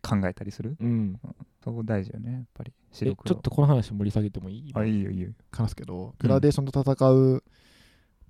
[0.02, 0.78] 考えたりする。
[0.80, 1.20] う、うん、
[1.64, 2.74] そこ大事よねやっぱり。
[2.92, 4.72] えちょっとこの話盛り下げてもいい？
[4.74, 5.30] あいいよいいよ。
[5.52, 7.42] 話すけどグラデーションと戦うっ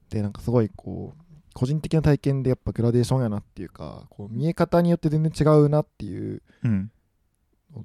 [0.09, 1.23] てなんかすごいこう
[1.59, 6.89] 個人的な体験でやっぱグラデーションやなっていうかこう見え方によって全然違うなっていううん。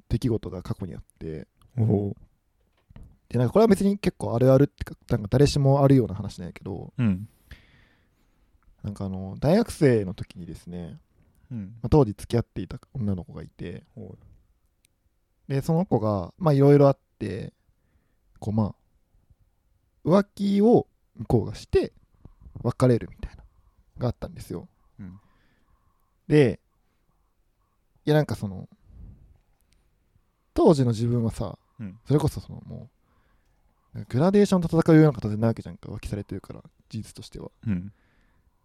[0.07, 1.45] 出来事が過去にあって。
[3.27, 7.27] でなんかこれは別に結構あるあるってかなんか誰しもあるような話なんやけどうん。
[8.81, 10.97] なんかあの大学生の時にですね、
[11.51, 11.75] うん。
[11.81, 13.83] まあ、当時付き合っていた女の子がいて
[15.49, 17.51] でその子がまあいろいろあって
[18.39, 18.73] こうま
[20.05, 21.91] あ浮気を向こうがして
[22.63, 23.44] 別れるみたいな
[23.97, 24.67] があったんですよ。
[24.99, 25.19] うん。
[26.27, 26.59] で
[28.05, 28.67] いやなんかその
[30.53, 31.99] 当時の自分はさ、うん。
[32.05, 32.89] それこそそのも
[33.95, 37.49] うグラデーションと戦うような形なわけじゃんか浮気されてるから事実としては。
[37.67, 37.91] うん。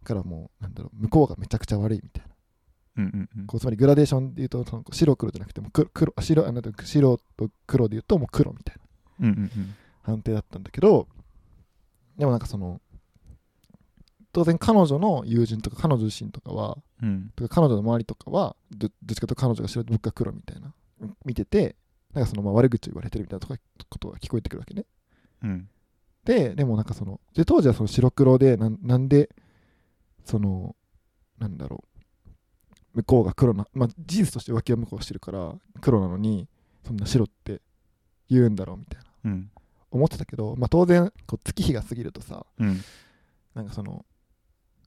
[0.02, 2.34] だからもうなんだろう向こうがめちゃくちゃ悪いみたいな。
[2.98, 3.46] うんうんうん。
[3.46, 8.76] こうつまりグラデーションで言うとその白黒じゃなくても黒黒あ白あなんだ白と黒で言うともう黒みたい
[9.20, 9.74] なうんうん。
[10.02, 11.06] 判定だったんだけど
[12.16, 12.80] でもなんかその
[14.32, 17.32] 当然彼女の友人とか彼女自身とかはうん。
[17.34, 20.72] とか彼女の周りとかはどどっちかと彼女が白で僕が黒みたいな
[21.24, 21.76] 見てて
[22.14, 24.84] なんかそのまあ悪口を言われてるみたいなとかことが聞こえてくるわけね。
[25.42, 25.68] うん。
[26.24, 29.30] ででもなんかそので当時はその白黒でなんなんで
[30.24, 30.76] その
[31.38, 31.90] なんだろう。
[32.92, 36.48] 向こうが黒なまあ事実として浮気は向こうがしてるから黒なのに
[36.84, 37.60] そんな白って
[38.28, 39.30] 言うんだろうみたいな。
[39.30, 39.50] うん。
[39.92, 42.80] 思ってたけど、まあ、当然こう月日が過ぎるとさうん。
[43.54, 44.04] なんかその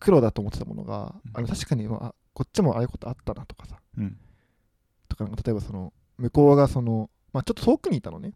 [0.04, 1.32] 黒だと思ってたものが、うん。
[1.34, 3.78] あの確かに、まあ、こっちもああいうことあったなとかさ。
[3.98, 4.18] うん。
[5.08, 8.34] とかなんか例えばその向こうがその、まあ、ちょっと遠くにいたのね。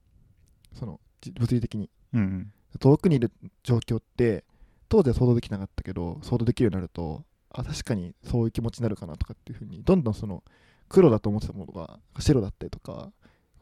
[0.74, 1.90] そのじ物理的に。
[2.14, 3.32] うん遠くにいる
[3.64, 4.44] 状況って
[4.88, 10.44] 当時は想像できなかったけど想像できるようになるとあ確かにそういう気持ちになるかなとかっていうふうにどんどんその
[10.88, 13.12] 黒だと思ってたものが白だったりとか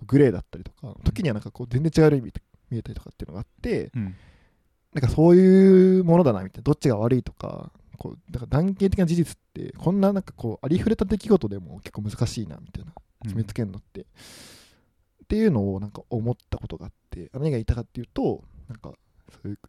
[0.06, 4.16] グレーだったりとか時にはなんかこう全然違う色に見えて見えたりとかっていうのがあってうん。
[4.94, 6.64] なんかそういうものだなみたいな。
[6.64, 12.92] どっちが悪いとかこうだから断定的な事実ってこんななんかこうありふれた出来事でも結構難しいなみたいな
[13.24, 14.06] 決めつけるのって、っ
[15.28, 18.94] ていうのをなんか思ったことがあって何が言いたかっていうとなんか
[19.32, 19.60] そういう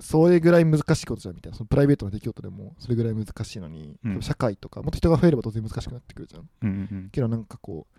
[0.00, 4.22] それぐらい難しいことじゃんみたいなそのプライベートな出来事でもそれぐらい難しいのに、うん。
[4.22, 6.48] 社会とかもっと人が増えれば当然難しくなってくるじゃん。
[6.62, 7.96] うんうんけどなんかこう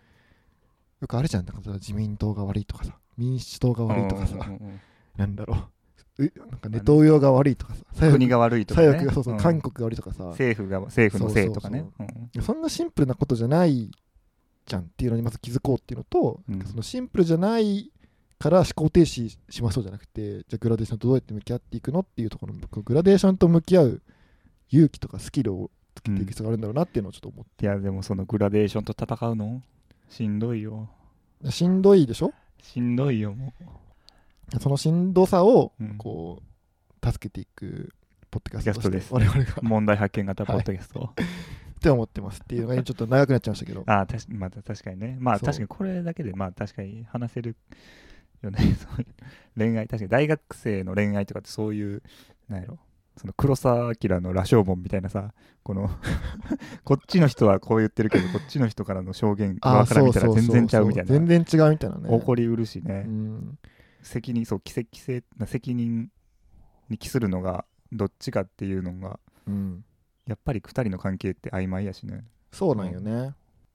[1.02, 4.82] よくあるじゃんなんか自民党が悪いとかさ民主党が悪いとかさ、うんうんうん
[5.18, 5.62] なんだろうう
[6.18, 9.10] なんかネトウヨが悪いとかさ左国が悪いとかね。
[9.14, 9.38] そうそう、ん。
[9.38, 10.26] 韓国が悪いとかさ。
[10.26, 11.86] 政府が政府のせいとかね。
[12.36, 12.62] そそん。
[12.62, 13.90] なシンプルなことじゃない
[14.66, 16.66] じゃんっていうのにまず気づこうっていうのと、うん。
[16.66, 17.92] そのシンプルじゃない
[18.38, 24.02] から思考停止しましょうじゃなくてじゃあグラデーションとどうやって向き合っていくのっていうところのグラデーションと向き合う
[24.70, 29.62] 勇気とかスキルをつけていく必要があるんだろうなっていうのをちょっと思っいやでもそのグラデーションと戦うの？
[30.10, 30.90] しんどいよ。
[31.44, 33.54] てしんどいでしょしんどいよも
[34.60, 35.98] そのしんどさをうん。
[35.98, 36.52] こう
[37.06, 37.94] 助けていく
[38.30, 39.14] ポッドキャストです。
[39.14, 43.84] 我々がう問題発見型ポッドキャスト、って思ってますっていうのがちょっと長くなっちゃいましたけど。
[43.88, 45.18] ああ確まあ確かにね。
[45.20, 47.56] まあ確かにこれだけでまあ確かに話せる
[48.42, 48.60] よね。
[49.58, 49.88] 恋愛。
[49.88, 52.04] 確かに大学生の恋愛とかってそういう
[52.48, 52.80] なんやろ。
[53.18, 55.34] その黒澤明の羅生門みたいなさ
[55.64, 55.90] この
[56.86, 61.10] こっちの人はこう言ってるけどこっちの人からの証言側から見たら全然ちゃうみたいな。
[61.10, 62.20] 全然違うみたいなね。
[62.20, 63.60] 起こりうるしね、うん
[64.02, 66.10] 責任そう奇跡性な責任
[66.90, 69.84] に帰するのがどっちかっていうのがうん。
[70.28, 72.24] やっぱり2人の関係って曖昧やしね。
[72.52, 73.34] そうなんよね、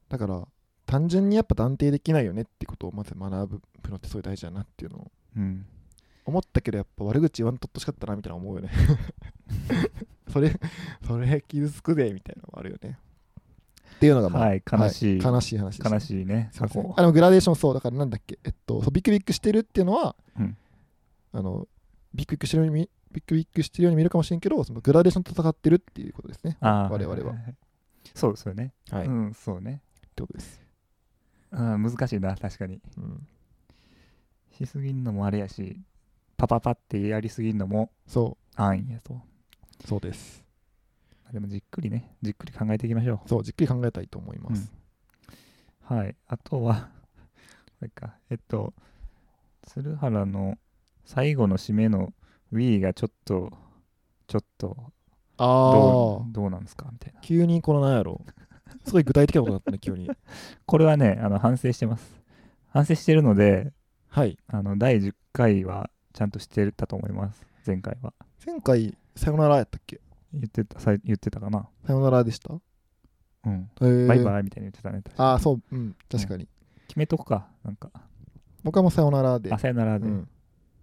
[0.09, 0.47] だから
[0.85, 5.11] 単純にやっぱ断定できないよねってことをまず学ぶのってすごい大事だなっていうのを。
[5.37, 5.67] うん。
[6.27, 8.71] 思ったけどやっぱ悪口言わんとってほしかったなみたいな思うよね。
[10.33, 10.53] それ
[11.07, 12.99] それ傷つくでみたいなのもあるよね
[13.95, 15.21] っていうのがまあ、はい悲しい。
[15.21, 16.51] は悲しい話悲しいね。
[16.53, 18.39] すいません過去あのグラデーションそうだからなんだっけ？
[18.45, 20.57] えっとそうビクビクしてるっていうのは、うん。
[21.33, 21.67] あの
[22.15, 26.57] ビクビクしてるみビクビクしてるように見えるかもしれんけどそのグラデーションと戦ってるっていうことですね。
[26.61, 27.55] 我々は、いいい。
[28.15, 29.83] そうですよね、はい、っうんそうね。
[30.15, 30.63] てことです、
[31.53, 32.81] うん難しいな確かに。
[32.97, 33.27] うん、
[34.53, 35.79] しすぎんのもあれやし
[36.37, 39.15] パパパってやりすぎんのもそ安易やと。
[39.15, 39.19] う
[39.87, 40.43] そうです
[41.33, 44.73] でもじっくりねじっくり考えていきましょそうじっくり考えたいと思います、
[45.91, 46.17] うはい。
[46.27, 46.89] あとは
[47.79, 48.75] これかえっと
[49.63, 50.59] 鶴原の
[51.05, 52.13] 最後の締めの
[52.53, 53.53] Wii がちょっと
[54.27, 54.77] ちょっと
[55.39, 56.89] ああどうどうなんですか？
[56.91, 57.21] みたいな。
[57.21, 58.25] 急にこのなんやろ。
[58.85, 60.11] すごい具体的なことだったね急に。
[60.67, 62.21] これはねあの反省してます。
[62.69, 63.73] 反省してるので
[64.09, 64.39] はい。
[64.47, 67.47] あの第10回はちゃんとしてたと思います。
[67.67, 68.15] 前回は。
[68.45, 70.01] 前回さよならやったっけ？
[70.37, 71.69] 言ってたさい言ってたかな。
[71.87, 72.55] さよならでした、
[73.45, 73.71] うん。
[73.81, 74.07] えー。
[74.07, 75.63] バイバイみたいに言ってたねああそう。
[75.73, 75.97] うん。
[76.11, 76.49] 確かに、
[76.89, 77.91] 決めとくかなんか。
[78.63, 79.53] 僕はもうさよならで。
[79.53, 80.29] あさよならで、うん、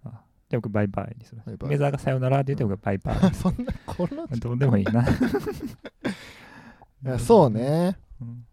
[0.04, 1.42] あじゃあ僕バイバイにする。
[1.60, 3.16] 梅沢がさよならで言って僕バイバイ。
[3.34, 5.04] そんなこのどうでもいいな。
[7.04, 7.98] いやそうね。
[8.20, 8.46] うん。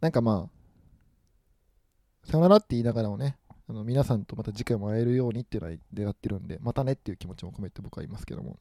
[0.00, 0.62] なんかまあ
[2.28, 3.36] さよならって言いながらもね
[3.68, 8.58] あの皆さんとまた次回も会えるようにっていうのは願ってるんでまたねっていう気持ちも込めて僕は言いますけども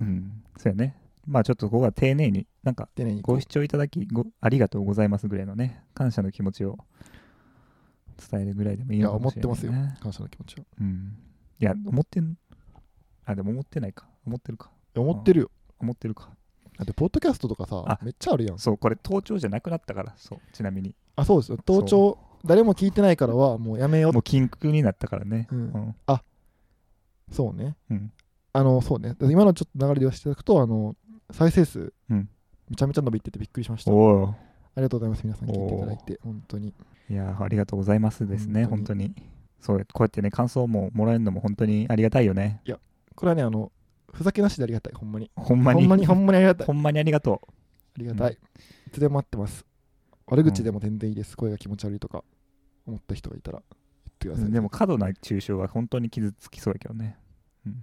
[0.00, 0.42] うん。
[0.56, 0.96] そうやね。
[1.26, 2.88] まあちょっとここは丁寧になんか
[3.22, 6.78] ご視聴いただきごありがとうございますぐらいのね感謝の気持ちを
[8.30, 9.72] 伝えるぐらいでもいいいやのかもしれない、思ってますよ。
[9.72, 10.64] ね、感謝の気持ちは。
[10.80, 11.16] うん。
[11.60, 12.36] いや思ってん
[13.26, 14.06] あでも思ってないか。
[14.26, 14.70] 思ってるか。
[14.94, 15.50] いや思ってるよ。
[15.78, 16.30] 思ってるか。
[16.76, 18.58] だってポッドキャストとかさあめっちゃあるやん。
[18.58, 20.94] そうこれ盗聴じゃなくなったからそうちなみに。
[21.16, 21.52] あそうです。
[21.52, 24.12] よ盗聴誰も聞いてないからはもうやめよう。
[24.12, 25.46] もう禁句になったからね。
[25.52, 25.58] うん。
[25.58, 25.94] うん。
[27.30, 27.76] そうね。
[27.90, 28.12] うん
[28.52, 29.16] あのそうね。
[29.20, 30.96] 今のちょっと流れで言わせていただくとあの
[31.30, 32.28] 再生数、うん。
[32.68, 33.90] めちゃめちゃ伸びててびっくりしました。
[33.90, 33.94] あ
[34.76, 35.22] りがとうございます。
[35.24, 36.74] 皆さん聞いていただいて本当に。
[37.08, 38.64] いやーありがとうございますですね。
[38.64, 39.14] 本本当当に。
[39.60, 42.62] そうこうやってね感想ももらえるのも本当にありがたいよね。
[43.14, 43.72] これはねあの
[44.12, 44.92] ふざけなしでありがたい。
[44.94, 45.30] ほんまに。
[45.36, 45.80] ほんまに。
[45.80, 46.66] ほんまにほんまにありがたい。
[46.66, 47.40] ほんまにありがと
[47.96, 49.66] ありがたい、いつでも待ってます。
[50.26, 52.22] 悪口でも全然いいです、声が気持ち悪いとか
[52.86, 53.78] 思った人がいたら言
[54.10, 57.16] ってください、うでも過度な抽象は本当に傷つきそうやけどね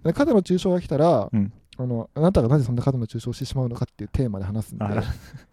[0.03, 1.53] で過度の抽象が来たら、うん。
[1.79, 5.03] あのあなたがなぜそんな過度の抽象をしてしまうのかっていうテーマで話すんで あ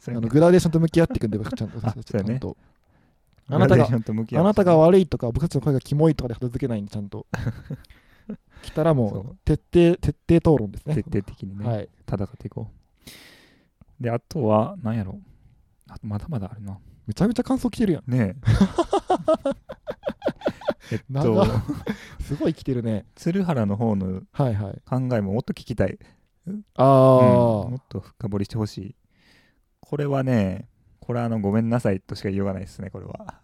[0.08, 1.90] のグラデーションと向き合っていくんで僕ちゃんとちゃ
[2.22, 2.56] んと
[3.48, 7.26] あなたがあなたが悪いとか僕たちの声がキモいとかで片付けないんでちゃんと
[8.62, 9.20] 来たらもそう。
[9.32, 10.94] う徹底徹底討論ですね。
[10.94, 11.88] 徹底的にね、はい。
[12.08, 12.70] 戦っていこ
[14.00, 14.02] う。
[14.02, 15.20] であとは何やろ。
[15.88, 16.78] あまだまだあるな。
[17.06, 18.10] めちゃめちゃ感想来てるやん。
[18.10, 18.54] ねえ
[20.92, 21.46] えっと
[22.20, 23.06] すごい来てるね。
[23.14, 25.98] 鶴原の方の考えももっと聞きたい。
[26.74, 27.70] ああ、うん。
[27.72, 28.96] もっと深掘りしてほしい。
[29.80, 30.68] これはね
[31.00, 33.40] これはあのごめんなさいとしか言いようがないですねこれは。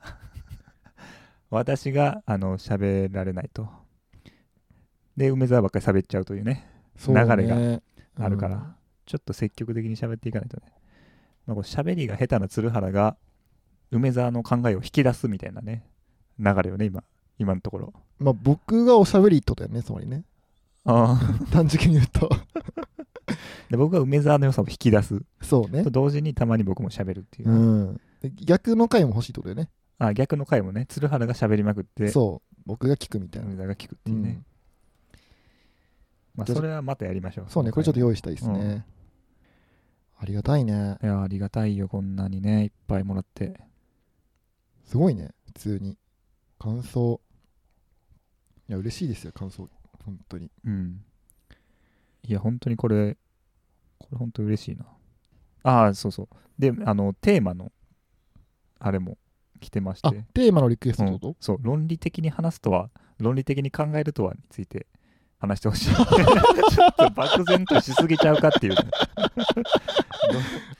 [1.51, 3.69] 私があの喋られないと。
[5.17, 7.25] で梅沢ばっかり喋っちゃうというねそうね。
[7.25, 7.83] 流れが
[8.25, 8.75] あるから、うん
[9.11, 10.63] ちょっと積極的に喋っていかないとね、
[11.45, 13.17] まあ、こう喋りが下手な鶴原が
[13.91, 15.85] 梅沢の考えを引き出すみたいなね
[16.41, 17.05] 流れよね今。
[17.39, 17.93] 今のところ。
[18.19, 20.25] まあ僕がおしゃべりとやねつまりね。
[20.85, 21.21] あ
[21.53, 22.29] 単純に言うと。
[23.71, 25.23] で僕は梅沢の良さを引き出す。
[25.43, 25.85] そうね。
[25.85, 27.53] と同時にたまに僕も喋るっていう、う
[27.93, 28.01] ん。
[28.21, 29.71] で逆の回も欲しいってことだよね。
[29.99, 30.87] あ逆の回もね。
[30.87, 32.09] 鶴原が喋りまくって。
[32.09, 32.57] そう。
[32.67, 33.49] 僕が聞くみたいな。
[33.49, 34.43] 梅沢が聞くっていうね、
[36.35, 37.47] まあ、じゃあそれはまたやりましょう。
[37.49, 38.85] そうねこれちょっと用意したいですね、うん。
[40.19, 40.99] ありがたいね。
[41.03, 42.65] いやありがたいよこんなにね。
[42.65, 43.61] いっぱいもらって。
[44.85, 45.97] すごいね普通に
[46.61, 47.21] 感想。
[48.69, 49.69] いや嬉しいですよ感想。
[50.05, 50.51] 本当に。
[50.65, 51.03] うん。
[52.23, 53.17] いや本当にこれ
[53.99, 54.85] これ本当嬉しいな。
[55.63, 56.29] ああそうそう。
[56.59, 57.73] であのテーマの
[58.79, 59.17] あれも
[59.59, 64.87] 来てましあてテーマのリクエストうんってこと、そう論理的に話すとは論理的に考えるとはについて
[65.39, 65.95] 話してほしい。
[65.97, 68.83] ちょっと漠然としすぎちゃうかっていうね、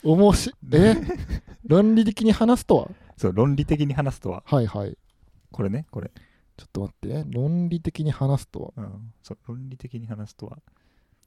[0.03, 0.95] おもしえ？
[1.67, 2.91] 論理的に話すとは？
[3.17, 4.43] そう論理的に話すとは。
[4.47, 4.97] はいはい
[5.53, 6.11] これねこれ、
[6.57, 7.25] ちょっと待ってね。
[7.29, 8.73] 論理的に話すとは。
[8.77, 10.59] うん、そう論理的に話すとは。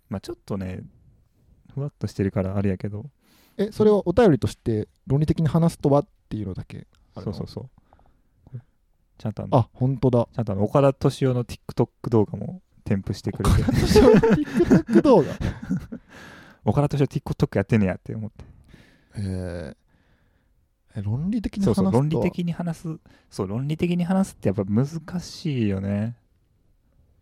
[0.09, 0.81] まあちょっとね
[1.73, 3.09] ふわっとしてるからあれやけど。
[3.57, 6.87] えそれをお便りとして論理的に話すとはっていうのだけ？
[7.15, 7.33] あるの。
[7.33, 7.69] そうそう
[8.53, 8.59] そう。
[9.17, 9.57] ちゃんとあの？
[9.57, 10.27] あ本当だ。
[10.33, 10.63] ちゃんとあの？
[10.63, 13.63] 岡田敏夫の TikTok 動画も添付してくれて。
[13.63, 15.27] TikTok 動画？
[16.65, 18.45] 岡田敏夫 TikTok やってんねやって思って。
[19.17, 19.75] えー。
[19.75, 19.75] え
[21.01, 22.99] 論理的に話すそう論理的に話す。
[23.31, 24.87] そう論理的に話すってやっぱ難
[25.19, 26.15] しいよね。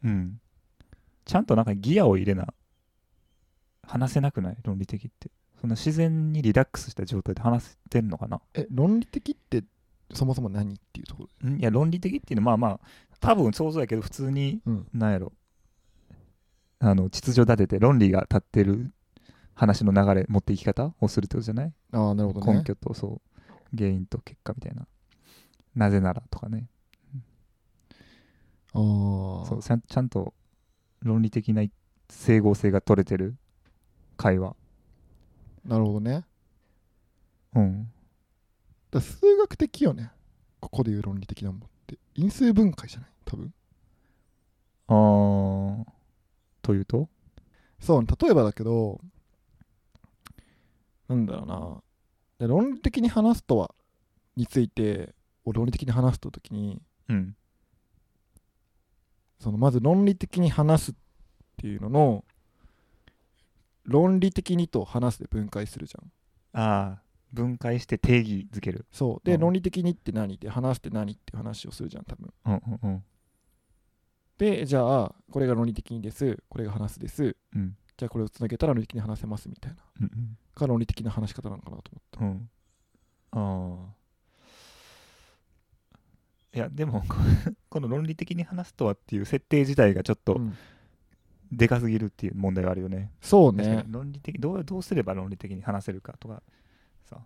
[0.04, 0.40] うん。
[1.24, 2.48] ちゃんとなんかギアを入れな。
[3.84, 4.58] 話せなくない？
[4.64, 5.30] 論理的って。
[5.60, 8.42] そんな自然にリラックスした状態で話してんのかな？
[8.54, 9.64] え論理的って
[10.14, 11.50] そもそも何っていうところ？
[11.50, 11.60] ん？
[11.60, 12.80] いや論理的っていうのはまあまあ
[13.20, 14.88] 多分想像やけど普通にうん。
[14.94, 15.32] なんやろ。
[16.80, 18.92] あの秩序立てて論理が立ってる
[19.54, 22.58] 話の流れ持っていき方をするってことじゃない、ああなるほどね。
[22.58, 23.31] 根拠とそう
[23.78, 24.88] 原因と結果みたいな。
[25.76, 26.68] なぜならとかね。
[28.74, 30.34] ああそうちゃんちゃんと
[31.02, 31.64] 論理的な
[32.10, 33.36] 整合性が取れてる
[34.18, 34.56] 会話。
[35.66, 36.26] なるほどね。
[37.56, 37.92] うん。
[38.92, 40.12] だ数学的よね。
[40.60, 41.98] ここでいう論理的なものって。
[42.16, 43.10] 因数分解じゃない？
[43.26, 43.54] 多分。
[44.88, 45.86] あー。
[46.62, 47.10] というと？
[47.80, 49.02] そう例えばだけど
[51.10, 51.82] なんだろうな
[52.42, 53.72] で論理的に話すとは
[54.36, 55.14] について
[55.46, 57.36] を論理的に話すときにうん。
[59.40, 60.96] そのまず論理的に話すっ
[61.58, 62.26] ていうのの
[63.84, 66.60] 論理的にと話すで分解するじゃん。
[66.60, 67.02] ああ
[67.32, 68.86] 分解して定義づける。
[68.92, 69.26] そう。
[69.26, 69.42] で、うん。
[69.42, 72.34] 論理的にって何で話すって何って話をするじゃん多分。
[72.46, 73.04] うんうんうん。
[74.40, 76.42] でじゃあこれが論理的にです。
[76.50, 77.36] これが話すです。
[77.56, 77.78] うん。
[77.98, 79.78] じゃあこれをつなげたら論理的に話せますみたいな。
[80.02, 82.50] うんが論理的な話し方なのかなと思っうん。
[83.34, 84.02] ああ
[86.54, 87.16] いやでもこ
[87.70, 90.58] この論理的に話すとはっていう設定自体がちょった、とうん。
[91.52, 93.12] でかすぎるっていう問題はあるよね。
[93.22, 93.84] そうね。
[93.88, 93.94] に。
[93.94, 96.42] 論理的どうどうすれば論理的に話せるかとか
[97.06, 97.18] さ。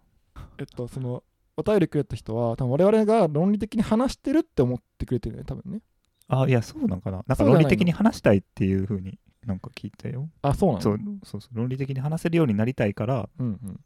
[0.58, 1.24] えっとその
[1.58, 5.82] お便りくれた人は多分我々が論理的に話してるって思ってくれてるよね多分ね。
[6.28, 7.24] あいやそうなんかな。
[7.28, 10.30] なんか論理的に話したいっていうふうになんか聞いたよ。
[10.42, 10.82] あそうなの？
[10.82, 13.80] そうそうそう論理的に話せるようになりたいからうんうん。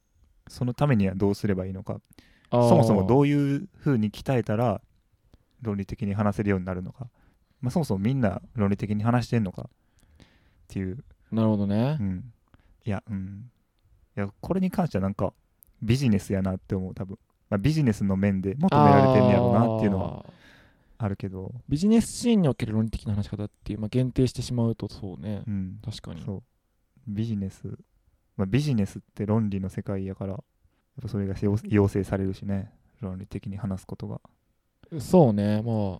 [0.47, 2.01] そのためにはどうすればいいのか。
[2.51, 4.81] そもそもどういうふうに鍛えたら
[5.61, 7.07] 論理的に話せるようになるのか、
[7.61, 9.69] まあ、そもそもみんな論理的に話してんのか。
[10.23, 10.25] っ
[10.67, 11.97] ていう、なるほどね。
[11.99, 12.33] う、ん、
[12.85, 13.51] いやうん。
[14.17, 15.33] いやこれに関してはなんか
[15.81, 17.17] ビジネスやなって思う多分、
[17.49, 20.25] まあ、ビジネスの面で求められてんねやろうなっていうのは
[21.01, 25.43] あるけど、ビジネスシーンにおける論理的な話し方っていう、まあ、限定してしまうとそうね。
[25.47, 26.21] うん、確かに。
[26.21, 26.43] そう。
[27.07, 27.67] ビジネス、
[28.35, 30.41] まあ、ビジネスって論理の世界やからやっ
[31.01, 32.73] ぱそれが要要請されるしね。
[32.99, 34.19] 論理的に話すことが。
[34.99, 35.62] そうね。
[35.62, 35.99] ま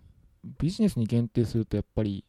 [0.58, 2.24] ビジネスに限定するとやっぱり、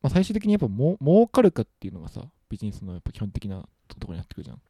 [0.00, 4.60] まあ、最終的にやっぱも儲かるかっていうのがさビジネスのやっぱ基本的なところになってくるじゃん、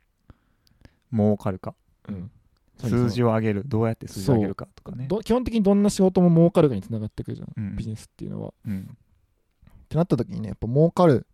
[1.13, 1.75] 儲かるか。
[2.09, 2.31] うん、
[2.79, 5.07] 数字を上げるどうやって数字を上げるかとかね。
[5.09, 7.77] ど基本的にどんな仕事も儲かるかにつながってくるじゃん、うん。
[7.77, 8.53] ビジネスっていうのは。
[8.67, 8.81] うん。
[8.81, 11.27] ってなった時にねやっぱ儲かる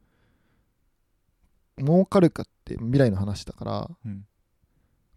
[1.79, 4.27] 儲かるかって未来の話だからうん。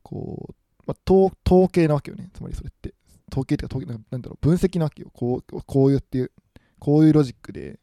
[0.03, 2.29] こう、まあ、統統計なわけよね。
[2.33, 2.93] つまりそれって。
[3.31, 5.09] 統計っていうか統計なんなんだろう分析なわけよ。
[5.13, 6.31] こうこうやって
[6.79, 7.79] こういうロジックで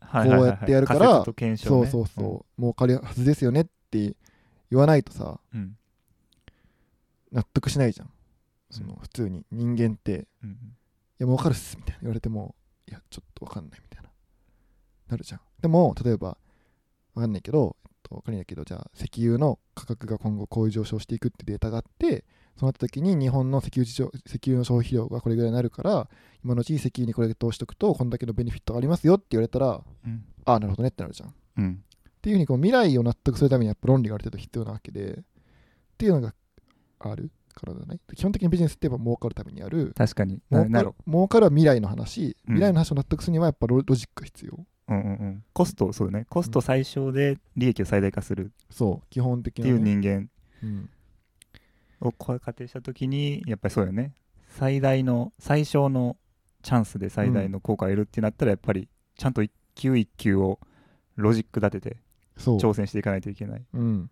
[0.00, 0.56] はいはいはいはい。
[0.56, 1.90] こうやってやるから仮説と検証ね。
[1.90, 4.16] そうそうそう、儲かるはずですよねって
[4.70, 5.76] 言わないとさうんうん
[7.34, 8.10] 納得しないじゃん。
[8.70, 10.54] その普通に人間ってうんい
[11.18, 12.00] や儲かるっすみたいな。
[12.02, 12.54] 言われても
[12.88, 14.08] いやちょっとわかんないみたいな。
[15.08, 15.40] なるじゃん。
[15.60, 16.38] でも例えば
[17.14, 22.24] わかんないけど、えっと、わかんないけどじゃあ石油の価格が今後こういう上昇していくってデータがあって
[22.56, 26.08] そうなった時に日本の石油事情石油の消費量がこれぐらいになるから
[26.44, 30.24] 今のうちに石油にこれで投資しとくとこんだけのベネフィットがありますよって言われたらうん。
[30.44, 31.28] ああなるほどねってなるじゃん。
[31.30, 31.84] っうん。
[32.20, 35.22] ていうふうにこう未来を納得するためにやっぱ論理がある程度必要なわけでっ
[35.96, 36.34] ていうのが
[37.10, 37.98] あるからだね。
[38.14, 39.92] 基本的にビジネスってやっぱ儲かるためにある。
[39.96, 40.40] 確かに。
[40.50, 42.54] 儲かる儲かるは未来の話、うん。
[42.54, 44.58] 未来の話を納得するにはやっぱロロジックが必要。
[44.88, 45.44] うんうんうん。
[45.52, 46.26] コストそうだね。
[46.28, 48.52] コスト最小で利益を最大化する。
[48.70, 49.08] そう。
[49.10, 50.28] 基本的っていうなね、人間。
[50.62, 50.90] うん、
[52.00, 54.14] をこう仮定した時にやっぱりそうよね。
[54.48, 56.16] 最大の最小の
[56.62, 60.58] チャンスで最大の効果を得るってなったらやっぱりちゃんと一球一球を
[61.16, 61.96] ロジック立てて
[62.36, 62.56] そう。
[62.56, 63.64] 挑戦していかないといけない。
[63.72, 64.10] うん。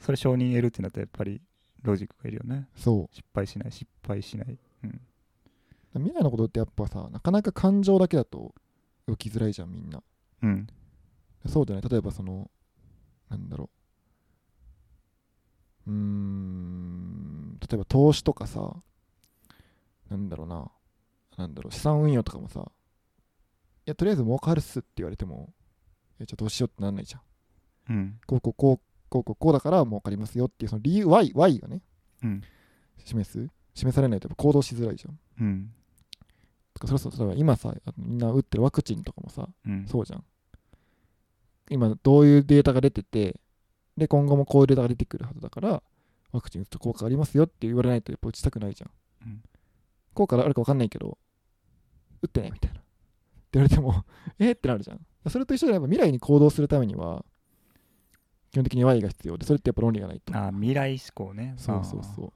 [0.00, 1.40] それ承認得るってなったらやっぱり
[1.84, 2.68] ロジックがいるよね。
[2.74, 8.54] そ失敗しない失敗しない、うん、う未来のことってやっぱさなかなか感情だけだと
[9.06, 10.02] 動きづらいじゃんみんな。
[10.42, 10.66] うん。
[11.46, 12.50] そうじゃない例えばその
[13.28, 13.68] なんだろ
[15.86, 15.90] う。
[15.90, 18.74] うーん例えば投資とかさ
[20.10, 20.70] なんだろうな。
[21.36, 25.52] なんだろう資産運用とかもさいやとりあえず儲かるっすって言われても
[26.20, 27.20] えじゃあどうしようってなんないじゃん。
[27.90, 28.20] うん。
[28.26, 31.82] こうこうこうこうこうこうだから儲かりますよっていうその理由 Y, y がね
[32.24, 32.42] うん。
[33.04, 35.70] 示す示されないと行動しづらいじゃんうん。
[36.76, 39.86] それこそ例えば今さみんな打ってるワクチンとかもさうん。
[39.86, 40.24] そうじゃん。
[41.70, 43.38] 今どういうデータが出てて
[43.96, 45.82] で今後もこういうデータが出てくるはずだから
[46.32, 48.90] ワクチン打つと効果ありますよって言われないとやっぱ打ちたくないじゃん、
[49.28, 49.42] うん。
[50.12, 51.16] 効果あるか分かんないけど
[52.20, 52.80] 打ってねみたいな。
[52.80, 52.84] って
[53.52, 54.04] 言われても
[54.40, 55.06] えってなるじゃん。
[55.30, 57.24] それと一緒でやっぱ未来に行動するためには
[58.54, 60.32] 基本的に Y が必要でそれってやっぱ論理がないと。
[60.36, 61.54] あ未来志向ね。
[61.56, 62.32] そうそうそう。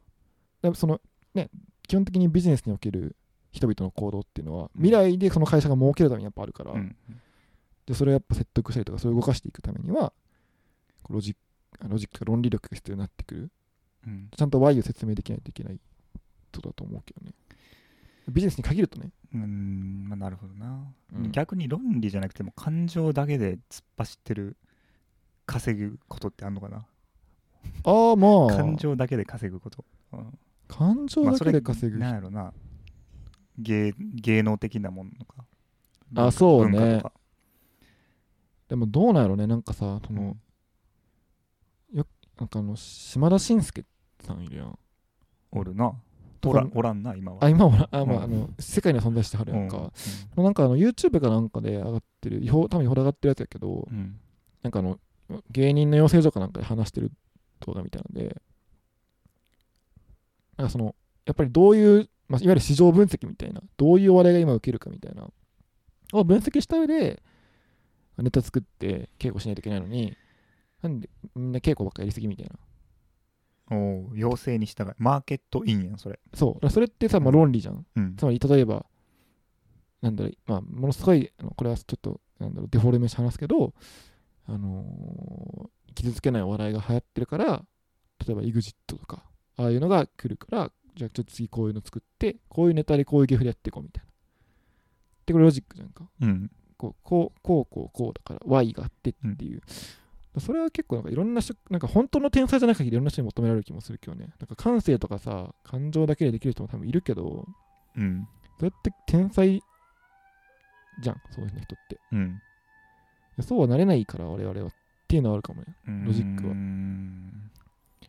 [0.62, 1.00] でもその
[1.32, 1.48] ね
[1.86, 3.14] 基本的にビジネスにおける
[3.52, 6.96] 人々の行動っていうのは未来でその会社が儲けるためにやっぱあるから、う、うん、
[7.86, 10.12] でそれをやっぱ説得したりとかそれを動かしていくためには
[11.08, 11.38] ロジック
[11.84, 13.50] あロジック論理力が必要になってくる。
[14.08, 14.28] うん。
[14.36, 15.80] ちゃんと Y を説明できないといけないこ
[16.50, 17.32] とだと思うけどね。
[18.28, 19.10] ビジネスに限るとね。
[19.32, 20.82] うんまあなるほどな、
[21.14, 21.30] うん。
[21.30, 24.56] 逆に論理じゃなくても感情だけで突っ走ってる
[25.48, 26.86] 稼ぐことってあんのかな？
[27.84, 28.54] ああまあ。
[28.54, 29.82] 感情だけで稼ぐこと、
[30.12, 30.38] うん。
[30.68, 32.52] 感情だけで稼ぐ、なんやろな。
[33.58, 35.44] 芸芸能的なものとか。
[36.16, 37.02] あそうね。
[38.68, 40.36] でもどうなんやろねなんかさその、
[41.94, 42.02] な
[42.44, 43.84] んかあの島田紳介
[44.20, 44.78] さんいるやん。
[45.50, 45.92] おるな。
[46.44, 47.38] おらんおらんな今は。
[47.40, 48.22] あ今はあ、まあ、うん。
[48.24, 49.90] あの世界には存在してはるやんか、
[50.36, 50.44] うん。
[50.44, 54.20] なんかあの YouTube かなんかで上がってる違法多分違法で上がってるやつやけど、うん。
[54.62, 54.98] なんかあの
[55.50, 57.12] 芸人の養成所かなんかで話してる
[57.66, 58.40] 動画みたいなんで
[60.56, 60.94] なんかその
[61.26, 65.28] やっぱりどういう、まあ、いわゆる市場分析みたいなどういうお笑いが今受けるかみたいな
[66.12, 67.22] を分析した上で
[68.16, 70.16] ネタ作って稽古しないといけないのに
[70.82, 72.52] なんでみんな稽古ばっかやりすぎみたいな。
[73.70, 76.18] おう要請に従いマーケットインやんそれ。
[76.32, 76.70] そう。
[76.70, 77.84] それってさ、まあ、論理じゃん。
[77.96, 78.16] うん。
[78.16, 78.86] つまり例えば
[80.00, 83.74] なんだろうまあものすごいこれはちょっとなんだろうデフォルメして話すけど
[84.48, 87.64] あのー傷つけないお笑いが流行ってるから
[88.24, 89.24] 例えば EXIT とか
[89.56, 94.10] ああいうのが来るからじゃあちょっと次こういうの作ってこういうネタでこういうゲフでやっていこうみたいな。
[95.26, 96.08] でこれロジックじゃんか。
[96.20, 96.50] うん。
[96.76, 99.60] こうこうこうこうこうだから Y があってっていう、
[100.38, 104.28] それは結構なんかいろんな人なんか本当の天才じゃない限りいろんな人に求められる気もするけどね。
[104.38, 107.44] なんか感性とかさ感情だけでできる人も多分いるけど
[107.96, 108.28] うん。
[108.58, 109.60] それって天才
[111.00, 111.94] じゃん、そういう人って。
[111.96, 112.20] いうん。
[112.22, 112.28] や
[113.42, 114.66] そうはなれないから、我々は。
[114.68, 114.70] っ
[115.08, 115.76] ていうのはあるかもね。
[116.06, 116.54] ロジックは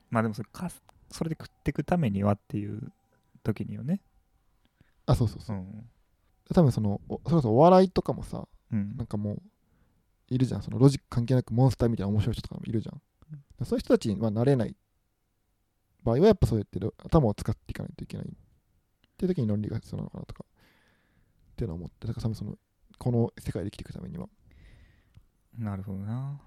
[0.10, 0.70] まあでもそれか
[1.10, 2.92] それで食っていくためにはっていう
[3.44, 4.02] 時によね
[5.06, 5.60] あ、そうそうそうう。
[5.60, 5.90] ん
[6.54, 9.42] 多分その、おそれこそお笑いとかもさ、うんなんかもう、
[10.28, 10.64] いるじゃん。
[10.64, 13.02] そのロジック関係なくモンスターみたいな面白い人とかもいるじゃん。
[13.66, 14.76] そういう人たちにはなれない
[16.04, 18.28] 場合は、やっぱそうやって頭を使っていかないといけない。
[18.28, 18.32] っ
[19.18, 20.46] ていう時に論理が必要なのかなとか。
[21.52, 22.58] っていうのを思って、だから多分その、
[22.98, 24.28] この世界で生きていくためには。
[25.60, 26.42] なるほどな。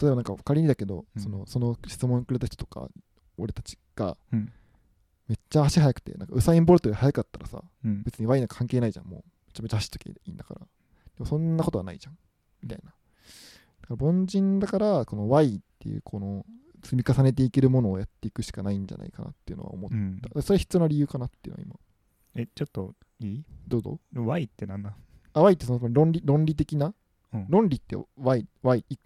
[0.00, 1.22] 例えばなんか仮にだけど、うん。
[1.22, 2.88] そのその質問くれた人とか
[3.38, 4.52] 俺たちがうん。
[5.28, 8.02] めっちゃ足速くてなんかウサイン・ボルトより速かったらさうん。
[8.02, 9.22] 別にワインなんか関係ないじゃんもう。
[9.48, 10.60] めちゃめちゃ走っときゃいいんだから。
[10.60, 10.66] で
[11.20, 12.18] もそんなことはないじゃん
[12.62, 12.90] みたいな。
[13.88, 16.44] だから凡人だからこの Y っていうこの
[16.82, 20.20] 積み重ねていけるものをやっていくしかないんじゃないかなっていうのは思っうん。
[20.20, 21.76] た、それ必要な理由かなっていうのは今。
[22.36, 23.44] えちょっといい？
[23.68, 24.94] どうぞ ?Y ってなんだ？
[25.34, 26.94] あ Y ってその論理論理的なうん
[27.48, 28.98] 論理って Y, y い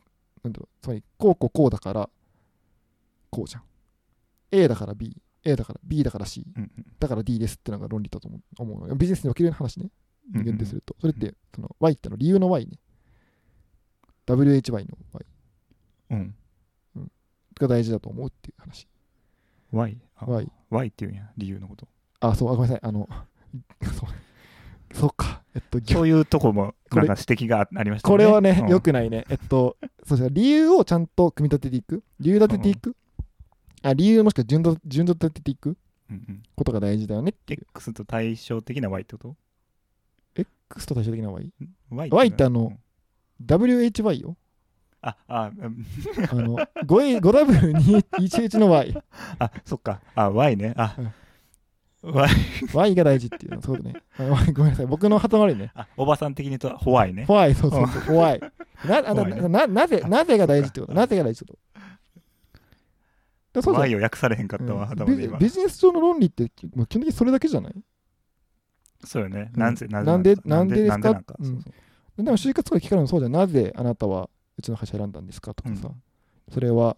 [0.42, 0.82] なんだろう。
[0.82, 2.08] つまりこうこうこうだから
[3.30, 3.62] こうじゃん。
[4.50, 8.94] A だから BA だから B だから C うんだから D ですってのが論理だと思う思うの。
[8.94, 9.86] ビジネスにおける話ね。
[10.34, 12.78] うん限定すると、それってその Y っての理由の Y ね。
[14.26, 15.26] WHY の Y
[16.10, 16.34] うん。
[17.58, 18.86] が大事だと思うっていう話。
[19.72, 21.30] Y あ Y Y っていうんや。
[21.38, 21.88] 理由のこと。
[22.20, 22.52] あそう。
[22.52, 22.88] あごめんなさい。
[22.88, 23.08] あの
[23.82, 24.08] そう。
[24.94, 29.24] そうかえっと そういうとこもなんか指摘があありましたよねこれはね、うんよくないね。
[29.28, 32.02] えっと、そうですね理由をちゃんと組み立てていく。
[32.20, 32.96] 理由立てていく。
[33.82, 35.76] あ理由もしくは順序順序立てていく
[36.10, 37.66] うんうんことが大事だよねっていう。
[37.74, 39.36] X と対照的な Y ってこと
[40.70, 42.72] ？X と対照的な Y？Y, ってあの
[43.40, 44.36] うん WHY よ。
[45.00, 45.86] ああうん
[46.30, 49.02] あの 5W211 の Y。
[49.38, 51.12] あそっかあ Y ねあ、Y
[52.72, 53.62] Y が大事っていうの。
[53.62, 53.94] そうだね。
[54.52, 54.86] ごめんなさい。
[54.86, 55.72] 僕の頭悪いね。
[55.74, 57.26] あおばさん的に言うとホワイね。
[57.28, 58.16] Y、そうそうそう。
[58.16, 58.40] Y。
[58.86, 59.48] なあなね。
[59.48, 60.94] ななぜ、なぜが大事ってこと？
[60.94, 61.58] なぜが大事ってこ
[63.52, 63.74] とでそう。
[63.74, 64.90] だ Y を訳されへんかったわ、うん。
[64.92, 65.38] 頭で今。
[65.38, 67.74] ビビジネス上の論理って、まあ基本的にそれだけじゃない？
[69.04, 69.60] そうよね、うん。
[69.60, 71.22] なんぜななんでなんでですか？
[72.16, 73.32] でも就活とか聞かれるのそうじゃん。
[73.32, 75.52] なぜあなたはうちの会社選んだんですか？
[75.52, 75.88] とかさ。
[75.88, 76.02] うん。
[76.50, 76.96] それは、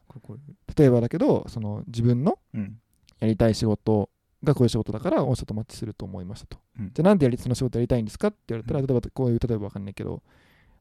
[0.76, 2.78] 例えばだけど、その自分のうん。
[3.18, 4.08] やりたい仕事
[4.42, 6.58] がこういう仕事だから、御社とマッチすると思いましたと。
[6.78, 10.22] うんじゃあなんでやりその仕事やりたいんですかって言われたら、うん例えばこういう、例えばわかんないけど、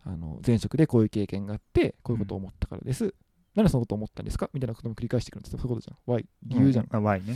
[0.06, 3.14] あの前職でこういう経験があって、こういうことを思ったからです。
[3.56, 5.60] なんでそのことを思ったんですかみたいなことも繰り返してくるんですよ。
[5.60, 6.16] そういうことじゃん。
[6.16, 6.26] Why?
[6.44, 6.86] 理由じゃん。
[6.86, 7.36] うあ Y ね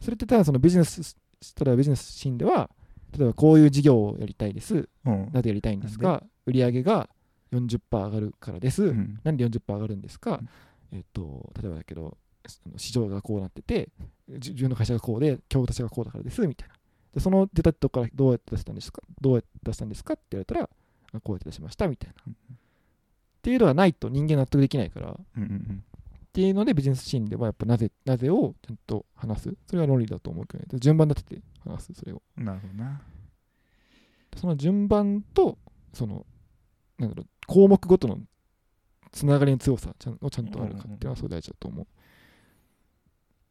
[0.00, 1.16] それってただそのビジネス、
[1.58, 2.70] 例えばビジネスシーンでは、
[3.18, 4.88] 例えばこういう事業をやりたいです。
[5.04, 6.22] うんなぜやりたいんですか？
[6.46, 7.08] 売上が
[7.52, 8.84] 40%上がるからです。
[8.84, 10.48] うんなんで40%上がるんですか、うん
[10.92, 12.16] えっと、例えばだけど、
[12.76, 13.88] 市場がこうなってて、
[14.28, 16.74] じ自分の会社がこうで、競合他社がこうだからです、みたいな。
[17.14, 20.70] で、そのデータってどこからどうやって出したんですかどうやって出したんですかって言われたら、
[21.12, 22.14] あこうやって出しました、みたいな。
[22.26, 22.36] うん
[23.40, 25.84] っていうのがないと人間納得できないから、っうんうん
[26.32, 29.56] ていうのでビジネスシーンではやっぱなぜ、なぜをちゃんと話す。
[29.66, 30.66] それが論理だと思うけどね。
[30.68, 32.22] で順番立てて話す、それを。
[32.38, 33.02] うんなるほどな
[34.36, 35.58] その順番と、
[35.92, 36.24] その、
[36.98, 38.20] なんだろう、項目ごとの
[39.10, 41.86] つながりの強さちゃんをちゃんとあるかっていうのはすごい大事だと思う。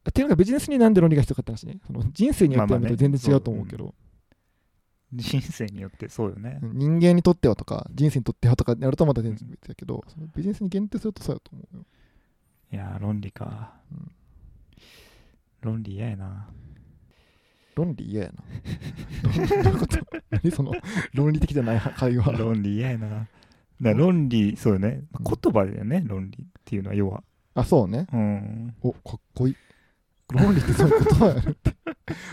[0.09, 1.79] っていうのがビジネスになんで論理が必要かって話ね。
[1.85, 3.93] その人生によってはまあまあね全然違うと思うけど、
[5.13, 6.59] 人生によってそうよね。
[6.61, 11.85] 人間にとってはとか人生にとってはとかやるとまた全然別だけど、そのビジネスに限定するとそうだと思うよ。
[12.71, 13.73] いやー、論理か。
[13.91, 14.11] うん
[15.61, 16.47] 論理嫌やな。
[17.75, 18.43] 論理嫌やな。
[19.63, 19.97] どういうこと？
[20.31, 20.71] 何その
[21.13, 22.31] 論理的じゃない会話。
[22.31, 23.27] 論理嫌やな。
[23.81, 25.03] だ論理、そうよね。
[25.19, 27.23] うん言葉だよね、論理っていうのは、要は。
[27.55, 28.07] あ、そうね。
[28.13, 28.75] うん。
[28.81, 29.55] お、かっこいい。
[30.33, 31.75] 論理ってそういうことやるって。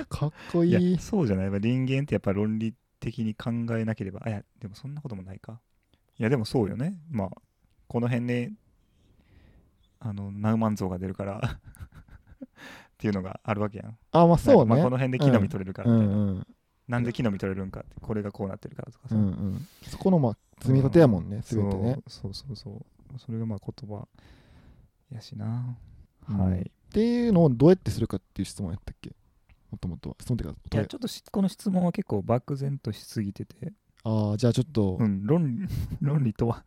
[0.08, 0.98] かっこいいやい。
[0.98, 1.44] そうじゃない。
[1.46, 4.20] やっぱ人間ってやっぱ論理的に考えなければ。
[4.24, 5.60] あ、いや、でもそんなこともないか。
[6.18, 6.98] いや、でもそうよね。
[7.10, 7.30] まあ、
[7.88, 8.52] この辺で、
[10.00, 11.58] あの、ナウマン像が出るからっ
[12.98, 13.98] ていうのがあるわけやん。
[14.12, 14.64] あ、まあそうね。
[14.64, 16.14] まあ、この辺で木の実取れるからうみたいな。
[16.14, 16.46] んうん。
[16.88, 19.14] なんで木の実取れるんかって、これがこうなってるからとかさ。
[19.14, 19.66] うんうん。
[19.82, 21.98] そこのまあ積み立てやもんね、すべてね。
[22.06, 23.18] そうそうそうそう。
[23.18, 24.06] それがまあ言葉
[25.12, 25.76] やしな。
[26.28, 26.70] うんはい。
[26.96, 29.14] っていうのをどうやってするかっていう質問やったっけ？
[29.70, 30.16] もともとは。
[30.18, 35.68] 質問っていうかいや、ちょっとしこの質問は結構漠然としすぎてて、ああ、じゃあちょっと、うん、論理
[36.00, 36.64] 論理とは、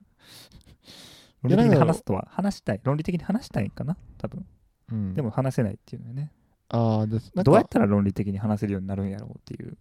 [1.42, 4.46] 論理的に話すとは、話したい、論理的に話したいんかな、多分。
[4.92, 6.32] うんでも話せないっていうのよね。
[6.70, 9.78] ああ、どうやっか、たら論理的に話せるようになるんやろうっていう。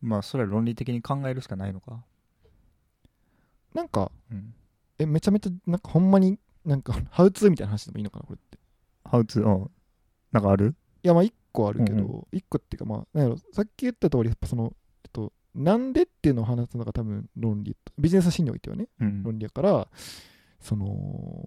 [0.00, 2.02] まあ、それは論理的に考えるしかないのか。
[3.74, 4.54] なんか、うん。
[4.98, 8.59] え、めちゃめちゃ、なんかほんまに、なんか、 ハウツーみたいな話でもいいのかな、これって。
[9.10, 9.70] How to, うん。
[10.32, 10.76] なんかある？
[11.02, 14.72] いや、まあ一個あるけうんど、一個っていうか、まあ、なんやろ、さっき言った通り、やっぱその、
[15.04, 19.22] えっと、なんでっていうのを話すのが多分論理、ビジネスシーンにおいてはね、うん。
[19.22, 19.88] 論理やから、
[20.60, 21.44] その、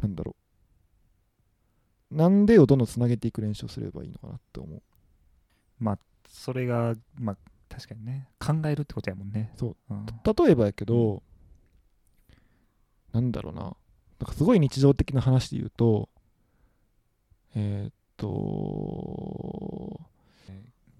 [0.00, 0.34] なんだろ
[2.10, 2.16] う。
[2.16, 4.82] なんでをどんどんつなげていく練習をすればいいのかなって思う。
[5.78, 7.36] まあ、それが、まあ、
[7.68, 9.52] 確かにね、考えるってことやもんね。
[9.56, 9.76] そう。
[9.90, 10.06] うん。
[10.06, 11.22] 例えばやけど、
[13.12, 13.76] なんだろうな。
[14.20, 16.08] なんかすごい日常的な話で言うと、
[17.54, 20.00] えーっと、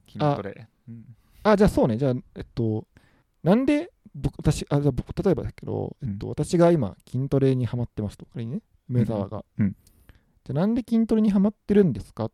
[0.08, 0.68] 筋トレ。
[0.88, 1.04] うん。
[1.42, 1.96] あ、じゃあそうね。
[1.96, 2.86] じゃあ、えっと、
[3.42, 9.44] なんで僕、私、あ、じゃあ僕、例えばだけど、えっと、私が今、筋トレにハマってますと、仮にね、梅沢が。
[9.58, 9.76] うんうん
[10.44, 12.30] じゃあ、なんで筋トレにハマってるんですか？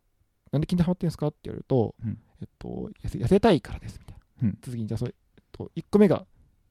[0.51, 4.49] なんで筋トレにハマってるんですかって言われると、うんえっと痩せ、痩せたいからです、みたいな。
[4.49, 6.27] うん次に、じゃあ、それ、えっと、1個目が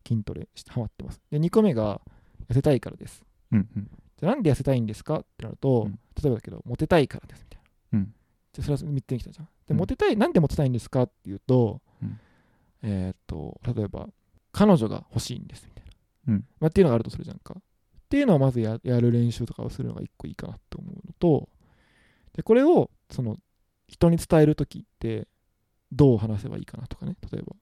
[0.07, 1.21] 筋トレしてハマってます。
[1.33, 2.01] で、2個目が
[2.49, 3.25] 痩せたいからです。
[3.53, 3.69] うん。
[3.77, 3.91] うん。
[4.19, 5.21] じゃあ、なんで痩せたいんですか？
[5.21, 7.61] ってなると、うん例えばだけど、モテたいからです、みたい
[7.93, 7.99] な。
[7.99, 8.15] うん
[8.53, 9.47] じゃあ、それは3つに来たじゃん。
[9.47, 12.21] で、うんモテたい、なんでモテたいんですかっていうと、うん
[12.83, 14.09] えーっと、例えば、
[14.51, 16.35] 彼女が欲しいんです、みたいな。
[16.35, 17.55] うんまあ、っていうのがあるとするじゃんか。
[17.59, 17.63] っ
[18.11, 21.49] ていうのをまずややる練習とかをするのが一個いいかなと思うのと、
[22.35, 23.39] で、これを、その、
[23.89, 25.29] 人に伝えるときって、
[25.91, 27.57] どう話せばいいかなとかね、例えば。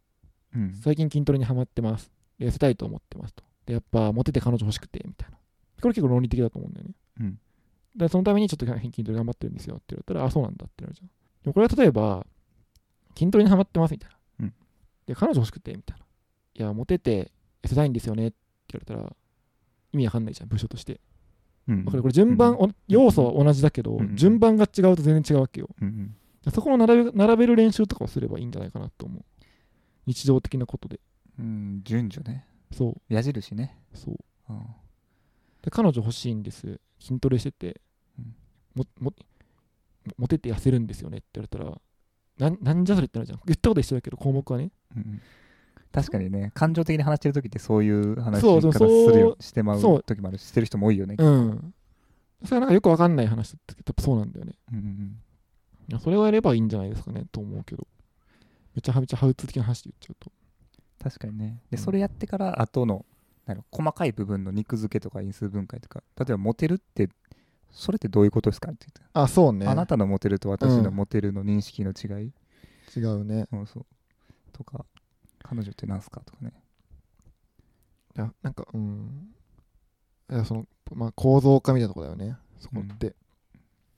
[0.57, 0.75] うん。
[0.83, 2.11] 最近筋トレにハマってます。
[2.39, 3.45] で痩せたいと思ってますと。
[3.67, 5.39] で、やっぱモテて彼女欲しくて、みたいな。
[5.81, 6.95] これ結構論理的だと思うんだよね。
[7.21, 7.39] うん
[7.97, 11.09] で、そのためにちょっと筋トレ頑張ってるんですよって言われたら、あ、そうなんだってなるじゃん。
[11.09, 11.13] で
[11.47, 12.25] もこれは例えば、
[13.19, 14.17] 筋トレにハマってますみたいな。
[14.41, 14.55] うん
[15.07, 16.05] で、彼女欲しくて、みたいな。
[16.55, 17.33] いや、モテて
[17.65, 18.37] 痩せたいんですよねって
[18.73, 19.17] 言われたら、
[19.93, 21.01] 意味わかんないじゃん、部署として。
[21.67, 21.85] うん。
[21.85, 25.69] これ、これ順番、お要素は同じだけど、うん順番が違うと全然違うわけよ。
[25.81, 25.89] うん
[26.47, 26.53] うん。
[26.53, 29.25] そこの並べ並べる練習とかをすればいいんじゃないかなと思う。
[30.07, 31.01] 日常的なことで。
[31.39, 32.47] うん、順序ね。
[32.73, 33.77] そう、矢印ね。
[33.95, 34.17] そう。
[34.49, 34.67] うん。
[35.63, 36.81] で彼女欲しいんです。
[36.99, 37.81] 筋トレしてて、
[38.19, 38.35] うん。
[38.75, 39.13] もも
[40.17, 41.81] モテて痩せるんですよねって言われたら
[42.39, 43.41] なんなんじゃそれってなるじゃん。
[43.47, 44.71] 言ったこと一緒だけど項目はね。
[44.97, 45.23] うんうん。
[45.93, 48.79] 確かにね、感情的に話してる時ってそういう話しそう方す
[49.13, 51.17] るよ、してまそうう時もあるし、してる人も多いよね。
[51.19, 51.75] うん。
[52.45, 54.55] それはなんかよくわかんない話だったけどそうなんだよね。
[54.73, 55.21] うんうん
[55.99, 57.85] それをやればいいんじゃないですかねと思うけど。
[58.77, 60.31] めちゃめちゃハウツー的な話で言っちゃうと。
[61.03, 61.61] 確かにね。
[61.69, 61.83] で、うん。
[61.83, 63.05] それやってから、後の、
[63.71, 67.09] 細かい部分の肉付けとか因数分解とか、例えばモテるって、
[67.71, 69.67] それってどういうことですかって言って、あそうね。
[69.67, 72.33] あなたのモテると私うんのモテるの認識の違い、
[72.97, 73.47] 違うね。
[73.53, 73.87] うんそう。
[74.53, 74.85] とか、
[75.43, 76.53] 彼女って何すかとかね。
[78.17, 79.29] いやなんかうん。
[80.31, 82.37] いやそのまあ構造化みたいなとこだよね。
[82.59, 83.15] そこって、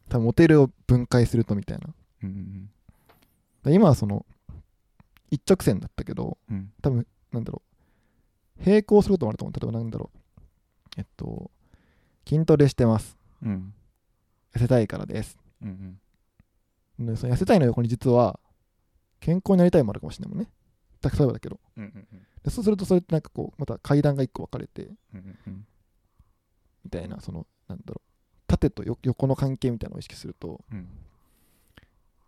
[0.09, 1.89] 多分モテるを分解するとみたいな。
[2.23, 2.71] うんうん
[3.65, 4.27] で今はその
[5.31, 6.57] 一直線だったけどうん。
[6.57, 6.73] うん。
[6.83, 7.72] 多分なんだろう
[8.65, 9.61] 並行することもあると思う。
[9.61, 10.19] 例えばなんだろう。
[10.99, 11.51] えっと
[12.29, 13.17] 筋トレしてます。
[13.43, 13.75] うん。
[14.55, 15.39] 痩せたいからです。
[15.63, 15.99] うん
[16.99, 17.07] うん。
[17.07, 18.39] でその痩せたいの横に実は
[19.21, 20.51] 健康になりたいもあるかもしれないもんね。
[21.01, 21.59] だ例えばだけど。
[21.77, 22.27] うんうんうん。
[22.45, 24.85] でそうするとそれってなんかこうまた階段が一個分かれて
[25.15, 25.67] うんうん
[26.85, 28.09] みたいなそのなんだろう。
[28.47, 30.89] 縦とよ横の関係みたいなのを意識するとうん。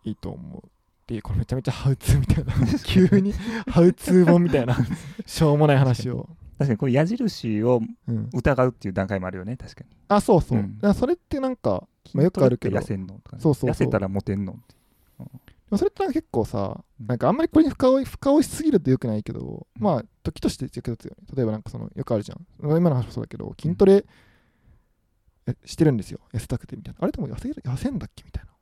[0.05, 0.71] いいと思う
[1.05, 2.55] っていうこれめちゃめちゃハウツーみたいな。
[2.83, 3.35] 急に
[3.69, 4.75] ハウツー本みたいな。
[5.27, 6.77] しょうもない話を、確かに。
[6.79, 9.91] こう矢印をうん、疑うっていう段階もあるよね確かに。
[10.09, 10.95] あそうそう、うん。
[10.95, 12.79] それってなんかまあよくあるけど。
[12.79, 13.61] 痩せんのとかね、そうそう。
[13.61, 14.75] そう痩せたらモテんのって
[15.19, 15.25] で
[15.71, 17.07] もそれってなんか結構さうん。
[17.07, 19.83] なんかあんまりこれに深追い深追いしすぎるとよくないけど、うん。
[19.83, 21.27] まあ時として役立つよね。
[21.37, 22.47] 例えばなんかそのよくあるじゃん。
[22.63, 24.07] 今の話もそうだけど筋トレ、
[25.47, 26.21] えしてるんですよ。
[26.33, 26.99] 痩せたくてみたいな。
[27.03, 28.54] あれでも痩せる痩せんだっけみたいな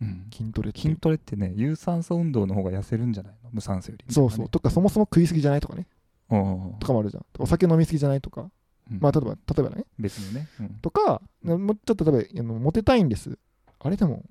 [0.00, 0.26] うん。
[0.32, 3.50] 筋トレ筋トレってね有酸素運動の方が痩せるんじゃないの？
[3.52, 4.04] 無酸素より。
[4.06, 4.48] ねそうそう。
[4.48, 5.86] とかそもそも食いすぎじゃないとかね。
[6.28, 7.26] とかもあるじゃん。
[7.38, 8.50] お酒飲みすぎじゃないとか。
[8.90, 9.00] うん。
[9.00, 9.84] まあ例えば例えばね。
[9.98, 10.68] 別にね、うん。
[10.80, 13.38] とかもうちょっと例えばあのモテたいんです。
[13.80, 14.24] あれでも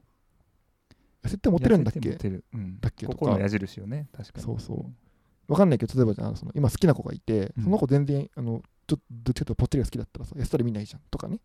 [1.24, 2.00] 痩せてモテるんだっけ？
[2.00, 2.46] 痩せてモテる。
[2.54, 2.80] うん。
[2.80, 3.06] だっけ？
[3.06, 3.18] とか。
[3.18, 4.08] ここの矢印よね。
[4.16, 4.46] 確かに。
[4.46, 5.52] そうそう。
[5.52, 7.64] わかんないけど例えばじゃあその今好きな子がいてうん。
[7.64, 11.02] その子全然あのちょっとどっちかというとぽっちゃりが好きだったらさ痩せたら見ないじゃん。
[11.10, 11.40] とかね。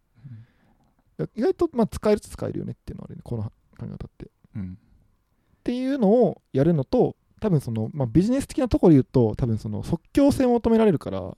[1.35, 3.23] 意外とまあ使えると使えるよねっていうのはあるね。
[3.25, 4.27] この考え方って。
[4.27, 4.79] っうん。
[5.65, 11.37] ていうのをやるのと多分その、まあ、ビジネス的なところで言うと多分その即興性を求められるから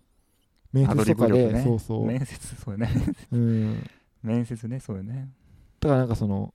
[0.73, 1.63] 面接とかで、ね。
[1.63, 2.91] そうそう、面接そうよね。
[3.31, 3.91] うん、
[4.23, 5.31] 面接ねそうよね。
[5.81, 6.53] だからなんかその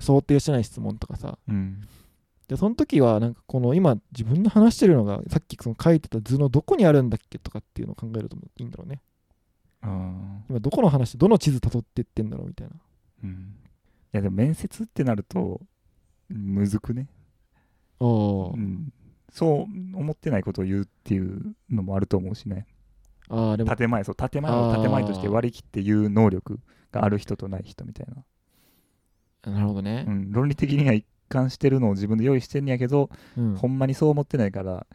[0.00, 1.38] 想定してない質問とかさ。
[1.48, 1.86] うん。
[2.48, 9.02] でその時はなんかこの今自分の話してるのがさっきその書いてた図のどこにあるんだっけとかっていうのを考えるといいんだろうね。
[9.82, 12.72] あ今どこの話どの地図辿ってってんだろうみたいな。
[12.72, 12.78] ー
[13.24, 13.54] うん。
[13.66, 13.67] い
[14.12, 15.60] やでも面接ってなると
[16.28, 17.08] むずくね？
[18.00, 18.92] あうん。
[19.30, 22.66] そう思ってないことを言うっていうのもあると思うしね。
[23.28, 23.76] ああでも。
[23.76, 28.06] 建前そう建前を建前として割り切って言う能力がある人とない人みたい
[29.44, 30.06] な、なるほどね。
[30.08, 33.54] う、ん、論理的には一貫してるのを自分で用意してんやけど、うん。
[33.56, 34.86] ほんまにそう思ってないから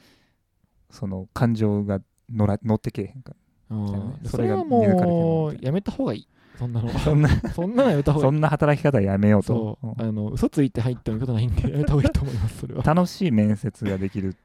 [0.89, 2.01] その感情が
[2.31, 3.35] 乗ら乗ってけえへんか
[3.69, 6.27] うんじゃあねそれはそれが見抜かれてるもみたいうやめた方がいい
[6.57, 6.87] そんなの。
[6.87, 12.83] は そんなそんなのやめた方そんな働き方やめようそと、うあの嘘ついて入ってもいいことないんでやめた方がいいと思いますそれは。
[12.83, 14.35] 楽しい面接ができる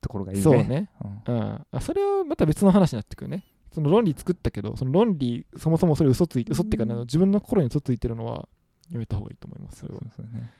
[0.00, 0.42] ところがいいね。
[0.42, 0.90] そうね。
[1.26, 1.34] うん。
[1.34, 3.44] うんあそれはまた別の話になってくるね。
[3.72, 8.48] その論理作ったけどその論理そもそもそれ嘘ついて嘘っていうか、自分の心に嘘ついてるのは
[8.90, 10.00] やめた方がいいと思いますそれは。
[10.00, 10.50] そうそうね。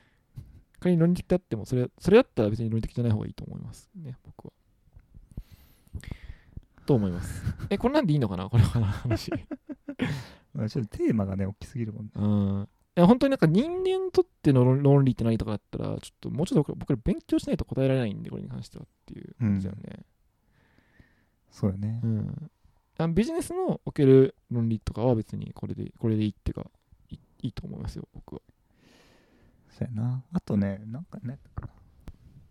[0.79, 4.53] 仮に論理的であってもそれそれだったら別に論理的じゃない方がいいと思いますね僕は。
[6.85, 7.43] と思います。
[7.69, 9.31] えこれなんでいいのかなこれの話。
[9.31, 9.37] ま
[9.99, 12.11] あちょっとテーマがね大きすぎるもんね。
[12.15, 12.67] うん。
[12.97, 20.05] いや本当になんか人間にとっての論論理って何とかだったらちょっともうちょっと僕ら勉強しないと答えられないんでこれに関してはっていう感じだよね、
[21.51, 22.01] そうよね。
[22.03, 22.51] うん。
[22.97, 26.69] あビジネスのおける論理とかは別にこれでこれでいいっていうか
[27.09, 28.41] いいいと思いますよ僕は。
[29.69, 30.23] そうやな。
[30.33, 31.39] あとねなんかね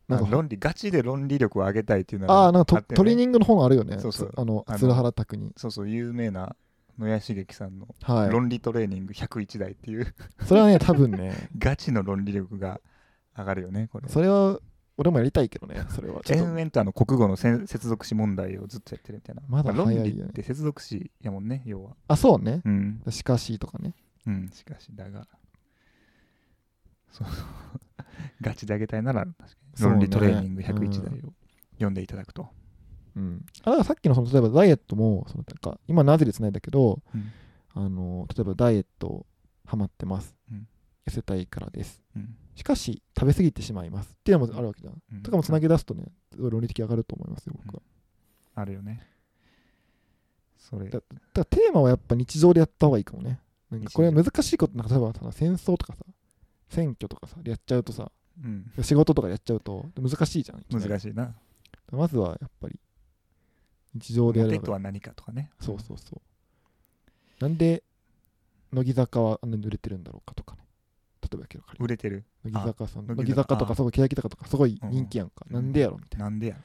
[0.07, 0.29] なんか。
[0.31, 3.99] あ論理ガチで論理力を上げたいっていうのああなんかトトレーニングの本あるよね。
[3.99, 4.33] そうそう。
[4.35, 5.53] あのあの鶴原拓に。
[5.57, 6.57] そうそう有名な
[6.99, 8.31] 野谷茂樹さんのはい。
[8.31, 10.15] 論理トレーニング101台っていう。
[10.45, 11.49] それはね多分ね。
[11.59, 12.81] ガチの論理力が
[13.37, 14.09] 上がるよねこれ。
[14.09, 14.59] それは
[14.97, 16.21] 俺もやりたいけどねそれは。
[16.29, 16.81] 延々と。
[16.81, 19.43] あの国語のせ接続詞問題をずっとやってるみたいな。
[19.49, 21.97] まだ早いよね論理って接続詞やもんね要は。
[22.09, 22.63] あそうね。
[22.65, 23.03] うん。
[23.11, 23.95] しかしとかね。
[24.27, 25.27] うんしかしだが。
[27.11, 27.47] そうそう。
[28.43, 29.27] ガチで上げたいなら
[29.81, 31.33] 論理トレーニング101うん台を
[31.75, 32.49] 読んでいただくと、
[33.19, 33.47] うん。
[33.65, 37.33] あだからさっきのその例えばダイエットもそのなんか今なぜでつないだけどうん。
[37.75, 39.27] あの例えばダイエット
[39.67, 40.67] ハマってます、うん。
[41.07, 42.01] 痩せたいからです。
[42.17, 42.37] うん。
[42.55, 44.11] しかし食べ過ぎてしまいます。
[44.15, 45.23] っていうのもあるわけじゃん、うん。
[45.23, 46.07] とかもつなげ出すとね
[46.37, 47.83] 論理的上がると思いますよ僕は、
[48.55, 49.07] あるよね。
[50.57, 50.89] それ。
[50.91, 53.41] だだからテーマはやっぱ日常でやった方がいいかもね。
[53.71, 56.05] なんかこれは難しいことなんか例えばさ戦争とかさ
[56.71, 58.11] 選挙とかさやっちゃうとさ
[58.43, 58.71] うん。
[58.83, 61.35] 仕事とかやっちゃうと難しいじゃん難しいな。
[61.93, 62.79] まずはやっぱり
[63.99, 65.51] 日常でやるモテとは何かとかね。
[65.61, 66.21] そうそうそう。
[67.41, 67.83] なんで
[68.73, 70.63] 乃木坂はあんなに売れてるんだろうかとかね。
[71.23, 72.25] 例えばやけど売れてる？
[72.45, 73.07] 乃木坂さん。
[73.07, 75.55] 乃乃木坂とかすごい欅坂とかすごい人気やんか、うん。
[75.55, 76.57] なんでやろみたいな、なんでや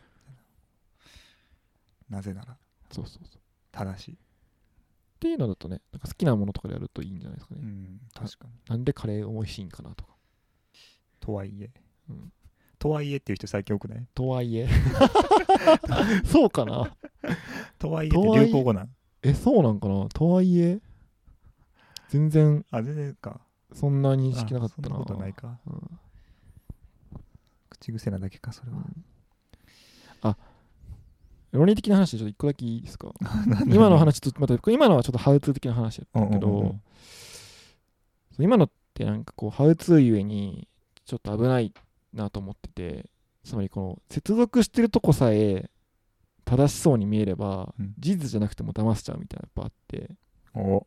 [2.09, 2.57] なぜなら。
[2.91, 3.41] そうそうそう。
[3.71, 4.13] 正しい。
[4.13, 4.17] っ
[5.19, 8.53] ていうのだとねなんか好きなものとかでやるといいんじゃないですかね、うん確かに。
[8.67, 10.11] なんでカレー美味しいんかなとか、
[11.19, 11.69] とはいえ。
[12.09, 12.31] うん
[12.83, 14.05] とはいえっていう人最近多くない？
[14.13, 14.67] とはいえ。
[16.27, 16.93] そうかな。
[17.79, 18.89] とはいえって流行語なん？
[19.21, 20.05] えそうなんかな？
[20.09, 20.81] とはいえ。
[22.09, 22.65] 全然。
[22.71, 23.39] あ全然か。
[23.71, 24.87] そんな認識なかったな。
[24.87, 25.57] あそんなことないか。
[25.65, 25.99] うん。
[27.69, 28.79] 口癖なだけかそれは。
[28.79, 29.05] うん。
[30.23, 30.37] あ
[31.53, 33.13] 論理的な話でちょっと一個だけいいですか？
[33.67, 36.81] 今の話とまた今のはちょっとハウツー的な話だったけど、うんうんうん
[38.39, 40.67] 今のってなんかこうハウツーゆえに
[41.05, 41.71] ちょっと危ない
[42.13, 43.09] なと思ってて
[43.43, 45.69] つまりこの接続してるとこさえ
[46.45, 47.93] 正しそうに見えれば、うん。
[47.97, 50.09] 事実じゃなくても騙せちゃうみたいなやっぱあって。
[50.55, 50.85] お。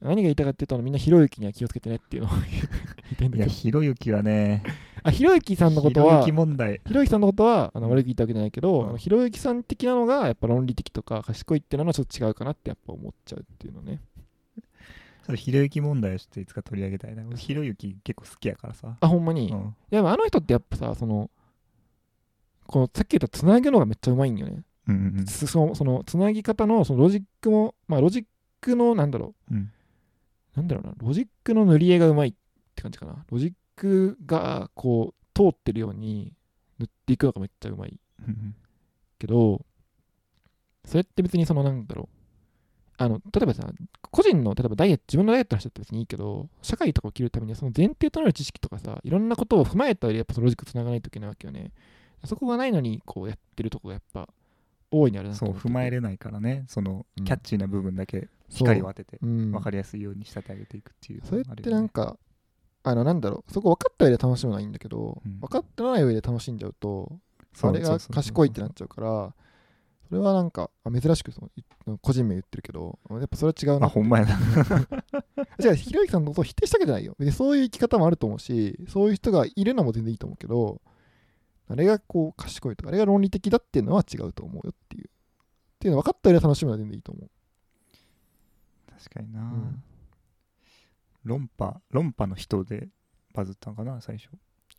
[0.00, 2.32] 何が言いたかっていうとみんなひろゆきには気をつけてねっていうのを
[3.20, 4.62] 言いたいやひろゆきはね
[5.02, 6.80] あひろゆきさんのことはひろゆき問題。
[6.86, 8.98] ひろゆきさんのことはあの悪く言ったわけじゃないけど、うん。
[8.98, 14.00] ひろゆきさん的なのがやっぱ論理的とか賢いっていうのはちょっと違うかなってやっぱ思っちゃうっていうのね
[15.24, 17.24] それひろゆき問題をちょっといつか取り上げたいな。
[17.26, 18.96] 俺ひろゆき結構好きやからさ。
[19.00, 19.58] あほんまに、いうん。
[19.90, 21.30] やでもあの人ってやっぱさその
[22.66, 28.24] このさっき言ったつなぐのがめっちゃうまいんよね、うんうんつそのそのつなぎ方のそのロジックもまあロジッ
[28.60, 29.54] クのなんだろう。
[29.54, 29.72] うん。
[30.56, 30.94] なんだろうな。
[30.96, 32.34] ロジックの塗り絵がうまいっ
[32.74, 33.24] て感じかな。
[33.30, 36.32] ロジックがこう通ってるように
[36.78, 37.98] 塗っていくのがめっちゃうまい。
[38.26, 38.54] うん。
[39.18, 39.64] けど
[40.84, 42.19] それって別にそのなんだろう
[43.02, 43.66] あの例えばさ
[44.10, 51.72] 個人の例えばダイエット自分のダイエットの人って別にいいけど社会とかを切るためにはその前提となる知識とかさいろんなことを踏まえた上でやっぱそのロジックつながないといけないわけよね。
[52.26, 54.28] そこがないのにこうやってるとこがやっぱ
[54.90, 56.66] 大いにあるなとそう踏まえれないからね。
[56.68, 57.24] そのうん。
[57.24, 59.50] キャッチーな部分だけ光を当ててうん。
[59.50, 62.18] 分かりやすいように仕立て上げていくっていうそれってなんか
[62.82, 63.52] あのなんだろう。
[63.52, 65.40] そこ分かった上で楽しむのはいいんだけど、うん。
[65.40, 67.18] 分かってない上で楽しんじゃうと
[67.54, 69.34] それが賢いってなっちゃうから
[70.10, 71.62] それはなんかあ珍しくそのい
[72.02, 73.86] 個人名言ってるけどやっぱそれは違うな。
[73.86, 74.38] あほんまやな。
[75.60, 77.14] じゃあひろゆきさんのことを否定したわけじゃないよ。
[77.16, 80.82] 別にそういう生き方もあると思うしそういう人がいるのも全然いいと思うけど
[81.68, 85.04] あれがこう賢いとかあれが論理的だっていうのは違うと思うよっていう。
[85.04, 85.08] っ
[85.78, 87.30] ていうの分かった上で楽しむのは全然いいと思う。
[88.98, 89.82] 確かにな、ん。
[91.24, 92.88] 論破論破の人で
[93.32, 94.26] バズったんかな最初。
[94.26, 94.28] い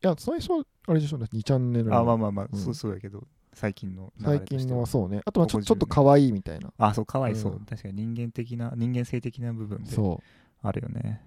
[0.01, 1.97] や最初あれでしょだって2チャンネルの。
[1.97, 2.59] あまあまあまあ、うん。
[2.59, 5.21] そうそうやけど最近の最近のはそうね。
[5.25, 6.71] あとはちょここ10ちょっと可愛いみたいな。
[6.77, 7.59] あそうかわいそう、うん。
[7.65, 10.21] 確かに人間的な人間性的な部分でそ
[10.61, 11.21] あるよね。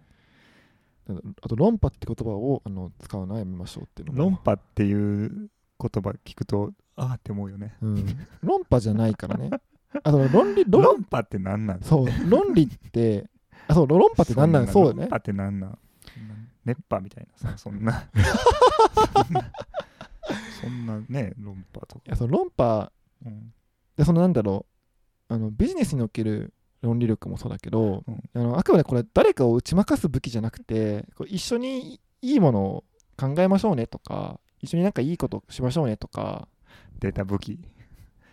[1.42, 4.18] あと論破って言葉をあの使うのはやめましょうっていうのも。
[4.18, 5.48] 論破っていう言
[5.78, 7.76] 葉聞くとああって思うよね。
[7.82, 9.50] うん、論破じゃないからね。
[10.02, 10.82] あその論理論。
[10.82, 13.26] 論破って何なんそう論理って
[13.68, 15.00] あそう論破って何なんそうだよね。
[15.02, 15.78] 論破って何なん
[16.64, 18.08] 熱波みたいなさそんな
[19.12, 19.52] そんな
[20.64, 22.02] そんなね論破とか。
[22.06, 22.92] いやその論破
[23.24, 23.52] うん。
[23.96, 24.66] でそのなんだろ
[25.30, 26.52] うあのビジネスにおける
[26.82, 28.22] 論理力もそうだけど、うん。
[28.34, 32.84] あのあくまでこれ誰かを打ち負かす武器じゃなくてこう一緒にいいものを
[33.16, 36.48] 考えましょうねとか一緒になんかいいことしましょうねとか。
[36.98, 37.58] データ武器。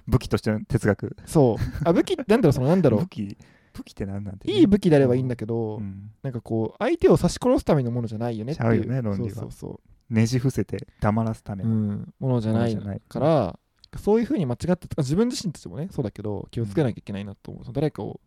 [0.08, 1.18] 武器としての哲学。
[1.26, 1.88] そう。
[1.88, 3.38] あ武器ってなんだろうそのなんだろ武器。
[3.74, 6.12] 武器って何なんてね、ういい武器であればいいんだけど、うん。
[6.24, 8.90] なんかこう相手を刺し殺すためのものじゃないよねっていう。
[8.90, 9.30] ね論理は。
[9.30, 11.64] そうそうそねじ伏せて黙らすため。
[11.64, 13.60] う、ん、ものじゃないから
[13.98, 18.20] そういうふうに間違ってあ自分自身としてもねそうだけど気をつけなきゃいけないなと思う、その誰かを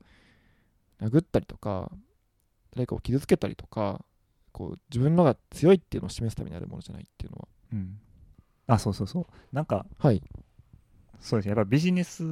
[1.01, 1.91] 殴ったりとか
[2.75, 4.05] 誰かを傷つけたりとか
[4.53, 7.49] こう自分のが強いっていうのを示すためにあるものじゃないっていうのは。
[7.73, 7.99] うん。
[8.67, 9.27] あそうそうそう。
[9.53, 10.23] なんかはい。
[11.21, 11.51] そうですね。
[11.51, 12.25] やっぱビジネス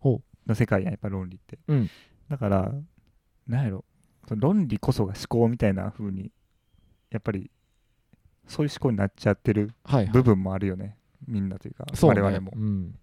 [0.00, 1.90] ほの世界やんやっぱ論理って、うん。
[2.28, 2.72] だから
[3.46, 3.84] なんやろ。
[4.30, 6.30] 論理こそが思考みたいな風に
[7.10, 7.50] やっぱり
[8.48, 10.12] そういう思考になっちゃってるはいはい。
[10.12, 10.96] 部分もあるよね。
[11.26, 12.52] みんなというか我々も。
[12.56, 12.98] うん、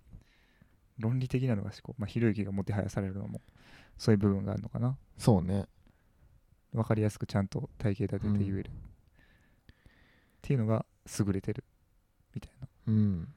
[1.00, 1.96] 論理的なのが思考。
[1.98, 3.42] まあひろゆきがもてはやされるのも
[3.98, 4.98] そういう部分があるのかな。
[5.18, 5.66] そうね。
[6.74, 8.72] 分かりやすくちゃんと体系立てて言える、っ
[10.42, 10.86] ていうのが
[11.20, 11.64] 優れてる。
[12.34, 12.68] みたいな。
[12.88, 13.28] うん。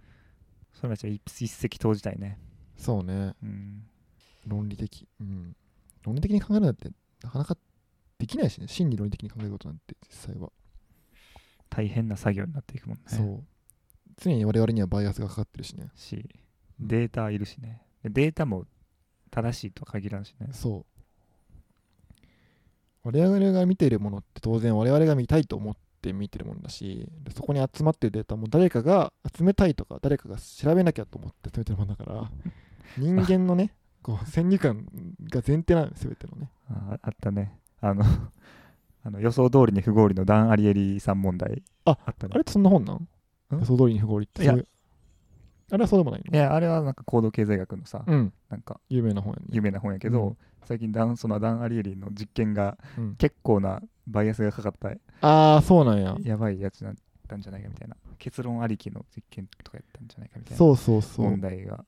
[0.75, 2.39] それはじゃ一石投じたいね。
[2.77, 3.35] そうね。
[3.43, 3.85] うん。
[4.47, 5.07] 論理的。
[5.21, 5.57] うん。
[6.03, 6.91] 論理的に考えるなんて
[7.23, 7.57] なかなか
[8.19, 8.67] できないしね。
[8.67, 10.51] 真理論理的に考えることなんて実際は、
[11.69, 13.03] 大変な作業になっていくもんね。
[13.07, 13.45] そう。
[14.21, 15.91] 常に我々にはバイアスがかかってるしね。
[15.95, 16.29] し
[16.81, 17.83] データいるしね。
[18.03, 18.65] でデータも
[19.31, 20.49] 正しいとは限らんしね。
[20.53, 20.99] そう。
[23.05, 32.31] 我々が見ているものって当然我々が見たいと思って見てるものだしでそこに集まってるデータも誰かが集めたいとか誰かが調べなきゃと思って集めてるものだから
[32.99, 34.87] 人間のねこう 先入観
[35.31, 36.51] が前提なんです全てのね。
[36.69, 37.59] ああったね。
[37.81, 38.05] あの
[39.05, 42.33] あの予想通りに不合理のダン・アリエリさん問題ああったね。
[42.35, 42.97] あれってそんな本なん？
[42.97, 43.09] ん？
[43.53, 44.61] 予想通りに不合理っていやそう？
[44.61, 44.67] いう
[45.71, 48.33] あれはそうでもないいやあれはなんか行動経済学のさ、のうん。
[48.49, 49.47] なんか有名な本やね。
[49.51, 50.37] 有名な本やけど、うん。
[50.65, 53.15] 最近ダンそのダン・アリエリの実験がうん。
[53.17, 54.89] 結構なバイアスがかかった。
[55.21, 56.17] ああそうなんや。
[56.23, 56.95] やばいやつだっ
[57.29, 57.97] たんじゃないかみたいな。
[58.19, 61.27] 結論ありきの実験とかやったんじゃないかみたいなそうそうそう。
[61.27, 61.85] 問題が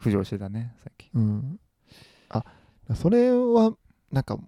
[0.00, 1.10] 浮上してたね最近。
[1.14, 1.60] うん、
[2.30, 2.42] あ
[2.94, 3.72] それは
[4.10, 4.38] なんか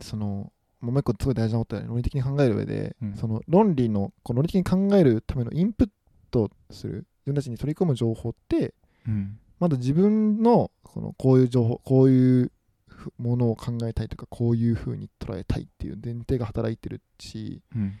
[0.00, 1.88] そのもう一個すごい大事なことだよね。
[1.88, 3.14] 論理的に考える上で、うん。
[3.14, 5.88] その論理のこう論理的に考えるためのインプッ
[6.30, 7.06] トする。
[7.20, 8.74] 自分たちに取り込む情報って
[9.06, 9.38] うん。
[9.58, 12.52] まだ自分のこのこういう情報こういう
[12.86, 17.94] ふものを考えたいとかこういうふうに捉えたいっていう前提が働いてるしうん。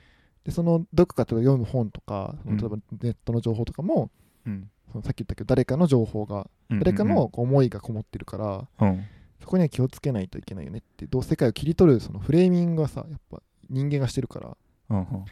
[0.44, 4.10] でそのどこか例えば読む本とか例えばネットの情報とかも、
[4.46, 4.70] うん。
[4.90, 8.38] そのさっき言ったけど誰かの情報が誰かのこう思いがこもってるか
[8.78, 9.04] ら、うん
[9.40, 14.56] そこには気をつけないといけないよねってどう世界を切り取るそのフレーミングはさやっぱ人間がしてるから
[14.90, 15.24] うんうん。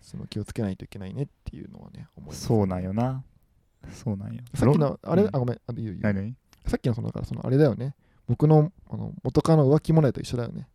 [0.00, 2.46] その気をつけないといけないねっていうのはね思います。
[2.46, 3.24] そうなんよな。
[3.92, 4.42] そうなんよ。
[4.54, 5.28] さっきのあれ、うん。
[5.32, 5.60] あごめん。
[5.66, 6.02] あいいよいいよ。
[6.02, 6.14] 何？
[6.20, 6.34] 々
[6.66, 7.94] さっきのそのだからそのあれだよね。
[8.28, 10.68] 僕のあの元カノ浮気問題と一緒だよね。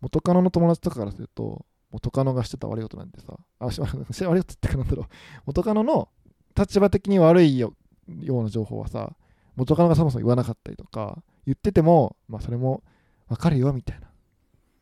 [0.00, 5.06] 元カノの友達とかからすると元カノがしてた悪いことなんてさあし 悪いことってかなんだろう。
[5.46, 6.08] 元カノの
[6.56, 7.74] 立場的に悪いよ
[8.08, 9.14] ような情報はさ
[9.56, 12.82] 元カノがそもそも言わなかったりとか言っててもまあそれも
[13.28, 14.08] 分かるよみたいな。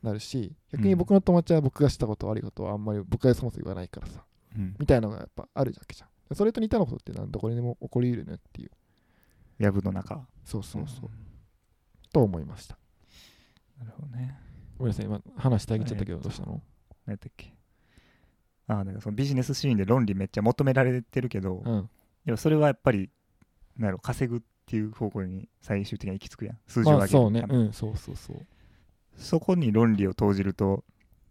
[0.02, 4.24] なるし逆に僕の友達は僕がしたこと悪いことはあんまり僕がそもそも言わないからさ。
[4.56, 4.76] うん。
[4.78, 6.34] みたいなのがやっぱあるわけじゃん。
[6.34, 8.70] それと似たようなことって何どこにでも起こり得るねっていう。
[9.58, 10.26] やぶの中。
[10.44, 11.10] そうそうそう、ん。
[12.12, 12.78] と思いました。
[13.78, 14.38] なるほどね。
[14.78, 15.06] ごめんなさい。
[15.06, 16.62] 今話してあげちゃったけどえーどうしたの？
[17.06, 17.54] 何やったっけ？
[18.68, 21.90] ああだからそのビジネスシーンで論理めっちゃ求められてるけど、うん。
[22.26, 23.10] いやそれはやっぱり
[23.76, 26.58] なんやろ稼ぐっていう方向に最終的には行き着くやん。
[26.66, 27.18] 数字をまあ上げる。
[27.18, 27.44] そうね。
[27.48, 28.46] うんそうそうそう。
[29.16, 30.84] そこに論理を投じると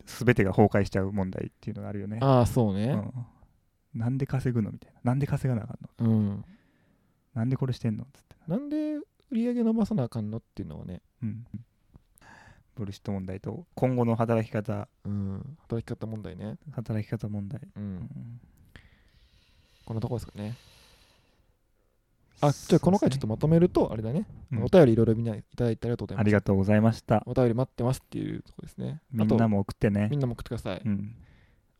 [0.05, 2.85] 全てが崩壊しちゃう問題っていうのがあるよね、ああそうね。
[3.93, 4.99] うん、なんで稼ぐのみたいな。
[5.03, 6.45] なんで稼がなあかんのうん、
[7.35, 8.35] なんでこれしてんのつって。
[8.47, 8.95] なんで
[9.29, 11.01] 売り上げ伸ばさなあかんのっていうのはね。
[11.21, 11.45] うん。
[12.75, 14.87] ブルシット問題と今後の働き方。
[15.05, 15.57] うん。
[15.61, 16.57] 働き方問題ね。
[16.71, 18.41] 働き方問題、ううんん。
[19.85, 20.55] こんなとこですかね
[22.39, 24.63] あじゃあこの回ちょっとまとめるとあれだね、うん。
[24.63, 26.21] お便りいろいろみんないただいてありがとうございます。
[26.21, 27.23] ありがとうございました。
[27.25, 29.01] お便り待ってますっていうとこですね。
[29.11, 30.07] もみんなも送ってね。
[30.11, 31.15] みんなも送ってください、うん。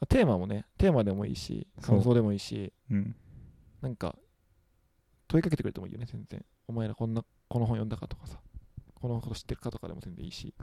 [0.10, 3.16] テーマもねテーマでもいいし感想でもいいしうん。
[3.82, 4.16] なんか
[5.28, 6.44] 問いかけてくれてもいいよね全然。
[6.68, 8.40] お前らこんなこの本読んだかとかさ。
[8.96, 10.56] このこと知ってるかとかでも全然いいし。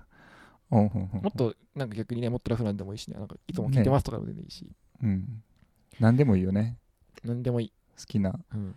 [0.71, 0.91] も
[1.29, 3.17] っとなんか逆にねもっとラフなんでもいいしね。
[3.17, 4.69] なんかいつも聞いてますとかでも全然いいし、
[5.03, 5.43] うん。
[6.01, 6.79] 何でもいいよね。
[7.23, 8.35] なんでもいい、好きな。
[8.53, 8.75] うん、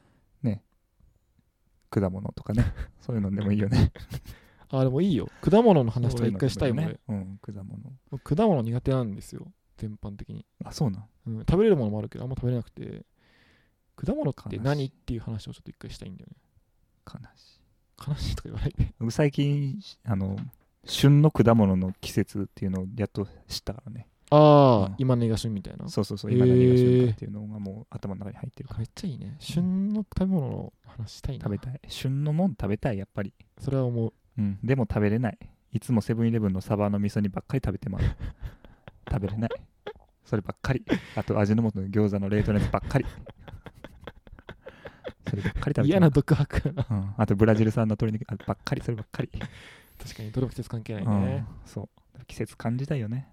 [1.89, 2.73] 果物とかね。
[2.99, 3.91] そういうのでもいいよね。
[4.69, 5.29] あでもいいよ。
[5.41, 7.79] 果物の話とか一回したいもんねうん果物。
[8.09, 9.51] 僕果物苦手なんですよ。
[9.77, 11.07] 全般的に、あそうなん？
[11.27, 13.05] うん、食べれるものもあるけどあんま食べれなくて。
[13.95, 16.35] 果物って何っていう話をちょっと一回したいんだよね。
[17.11, 17.59] 悲し
[18.07, 19.11] 悲しいとか言わないで。
[19.11, 20.37] 最近あの
[20.85, 24.95] 旬の果物の季節っていうのをやっと知ったからねああ、うん。
[24.97, 25.87] 今根が旬みたいな。
[25.87, 28.79] そうそうそう今何が旬かっていうのがもう頭の中に入ってるから。
[28.79, 29.35] めっちゃいいね。
[29.39, 31.43] 旬の食べ物の話したいな。
[31.43, 31.79] 食べたい。
[31.87, 33.33] 旬のもん食べたいやっぱり。
[33.59, 34.13] それは思う。
[34.37, 34.59] うん。
[34.63, 35.37] でも食べれない。
[35.71, 38.01] いつもセブンイレブンのサバの味噌煮ばっかり食べてまう。
[39.09, 39.49] 食べれない。
[40.25, 40.83] そればっかり。
[41.15, 43.05] あと味の素の餃子の冷凍のやつばっかり。
[45.29, 48.81] そればっかり食べて嫌な独白うん、あとブラジル産の鶏肉あばっかり。
[48.81, 49.29] そればっかり、
[49.97, 51.25] 確かにどれも季節関係ないうん。
[51.25, 52.25] ね、そう。
[52.25, 53.27] 季節感じたいよね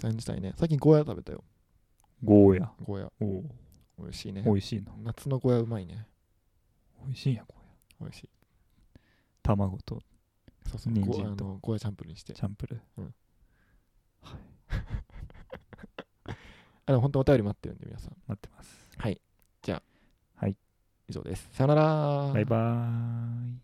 [0.00, 0.52] 感じたいね。
[0.56, 1.44] 最近ゴーヤ食べたよ。
[2.22, 2.72] ゴーヤ。
[2.84, 3.12] ゴーヤ。
[3.20, 3.44] おお
[3.98, 4.42] 美味しいね。
[4.44, 4.96] 美味しいの。
[5.02, 6.06] 夏のゴーヤうまいね。
[7.04, 7.64] 美味しいんやゴーヤ。
[8.00, 8.28] 美味しい。
[9.42, 10.02] 卵と
[10.66, 10.92] そうそう。
[10.92, 11.58] 人参と。
[11.60, 12.32] ゴーヤチャンプルにして。
[12.32, 12.80] チャンプル
[16.86, 18.16] あでも本当お便り待ってるんで皆さん。
[18.26, 18.90] 待ってます。
[18.98, 19.20] はい。
[19.62, 19.82] じゃあ。
[20.36, 20.56] はい。
[21.08, 21.48] 以上です。
[21.52, 22.32] さよなら。
[22.32, 23.63] バイバーイ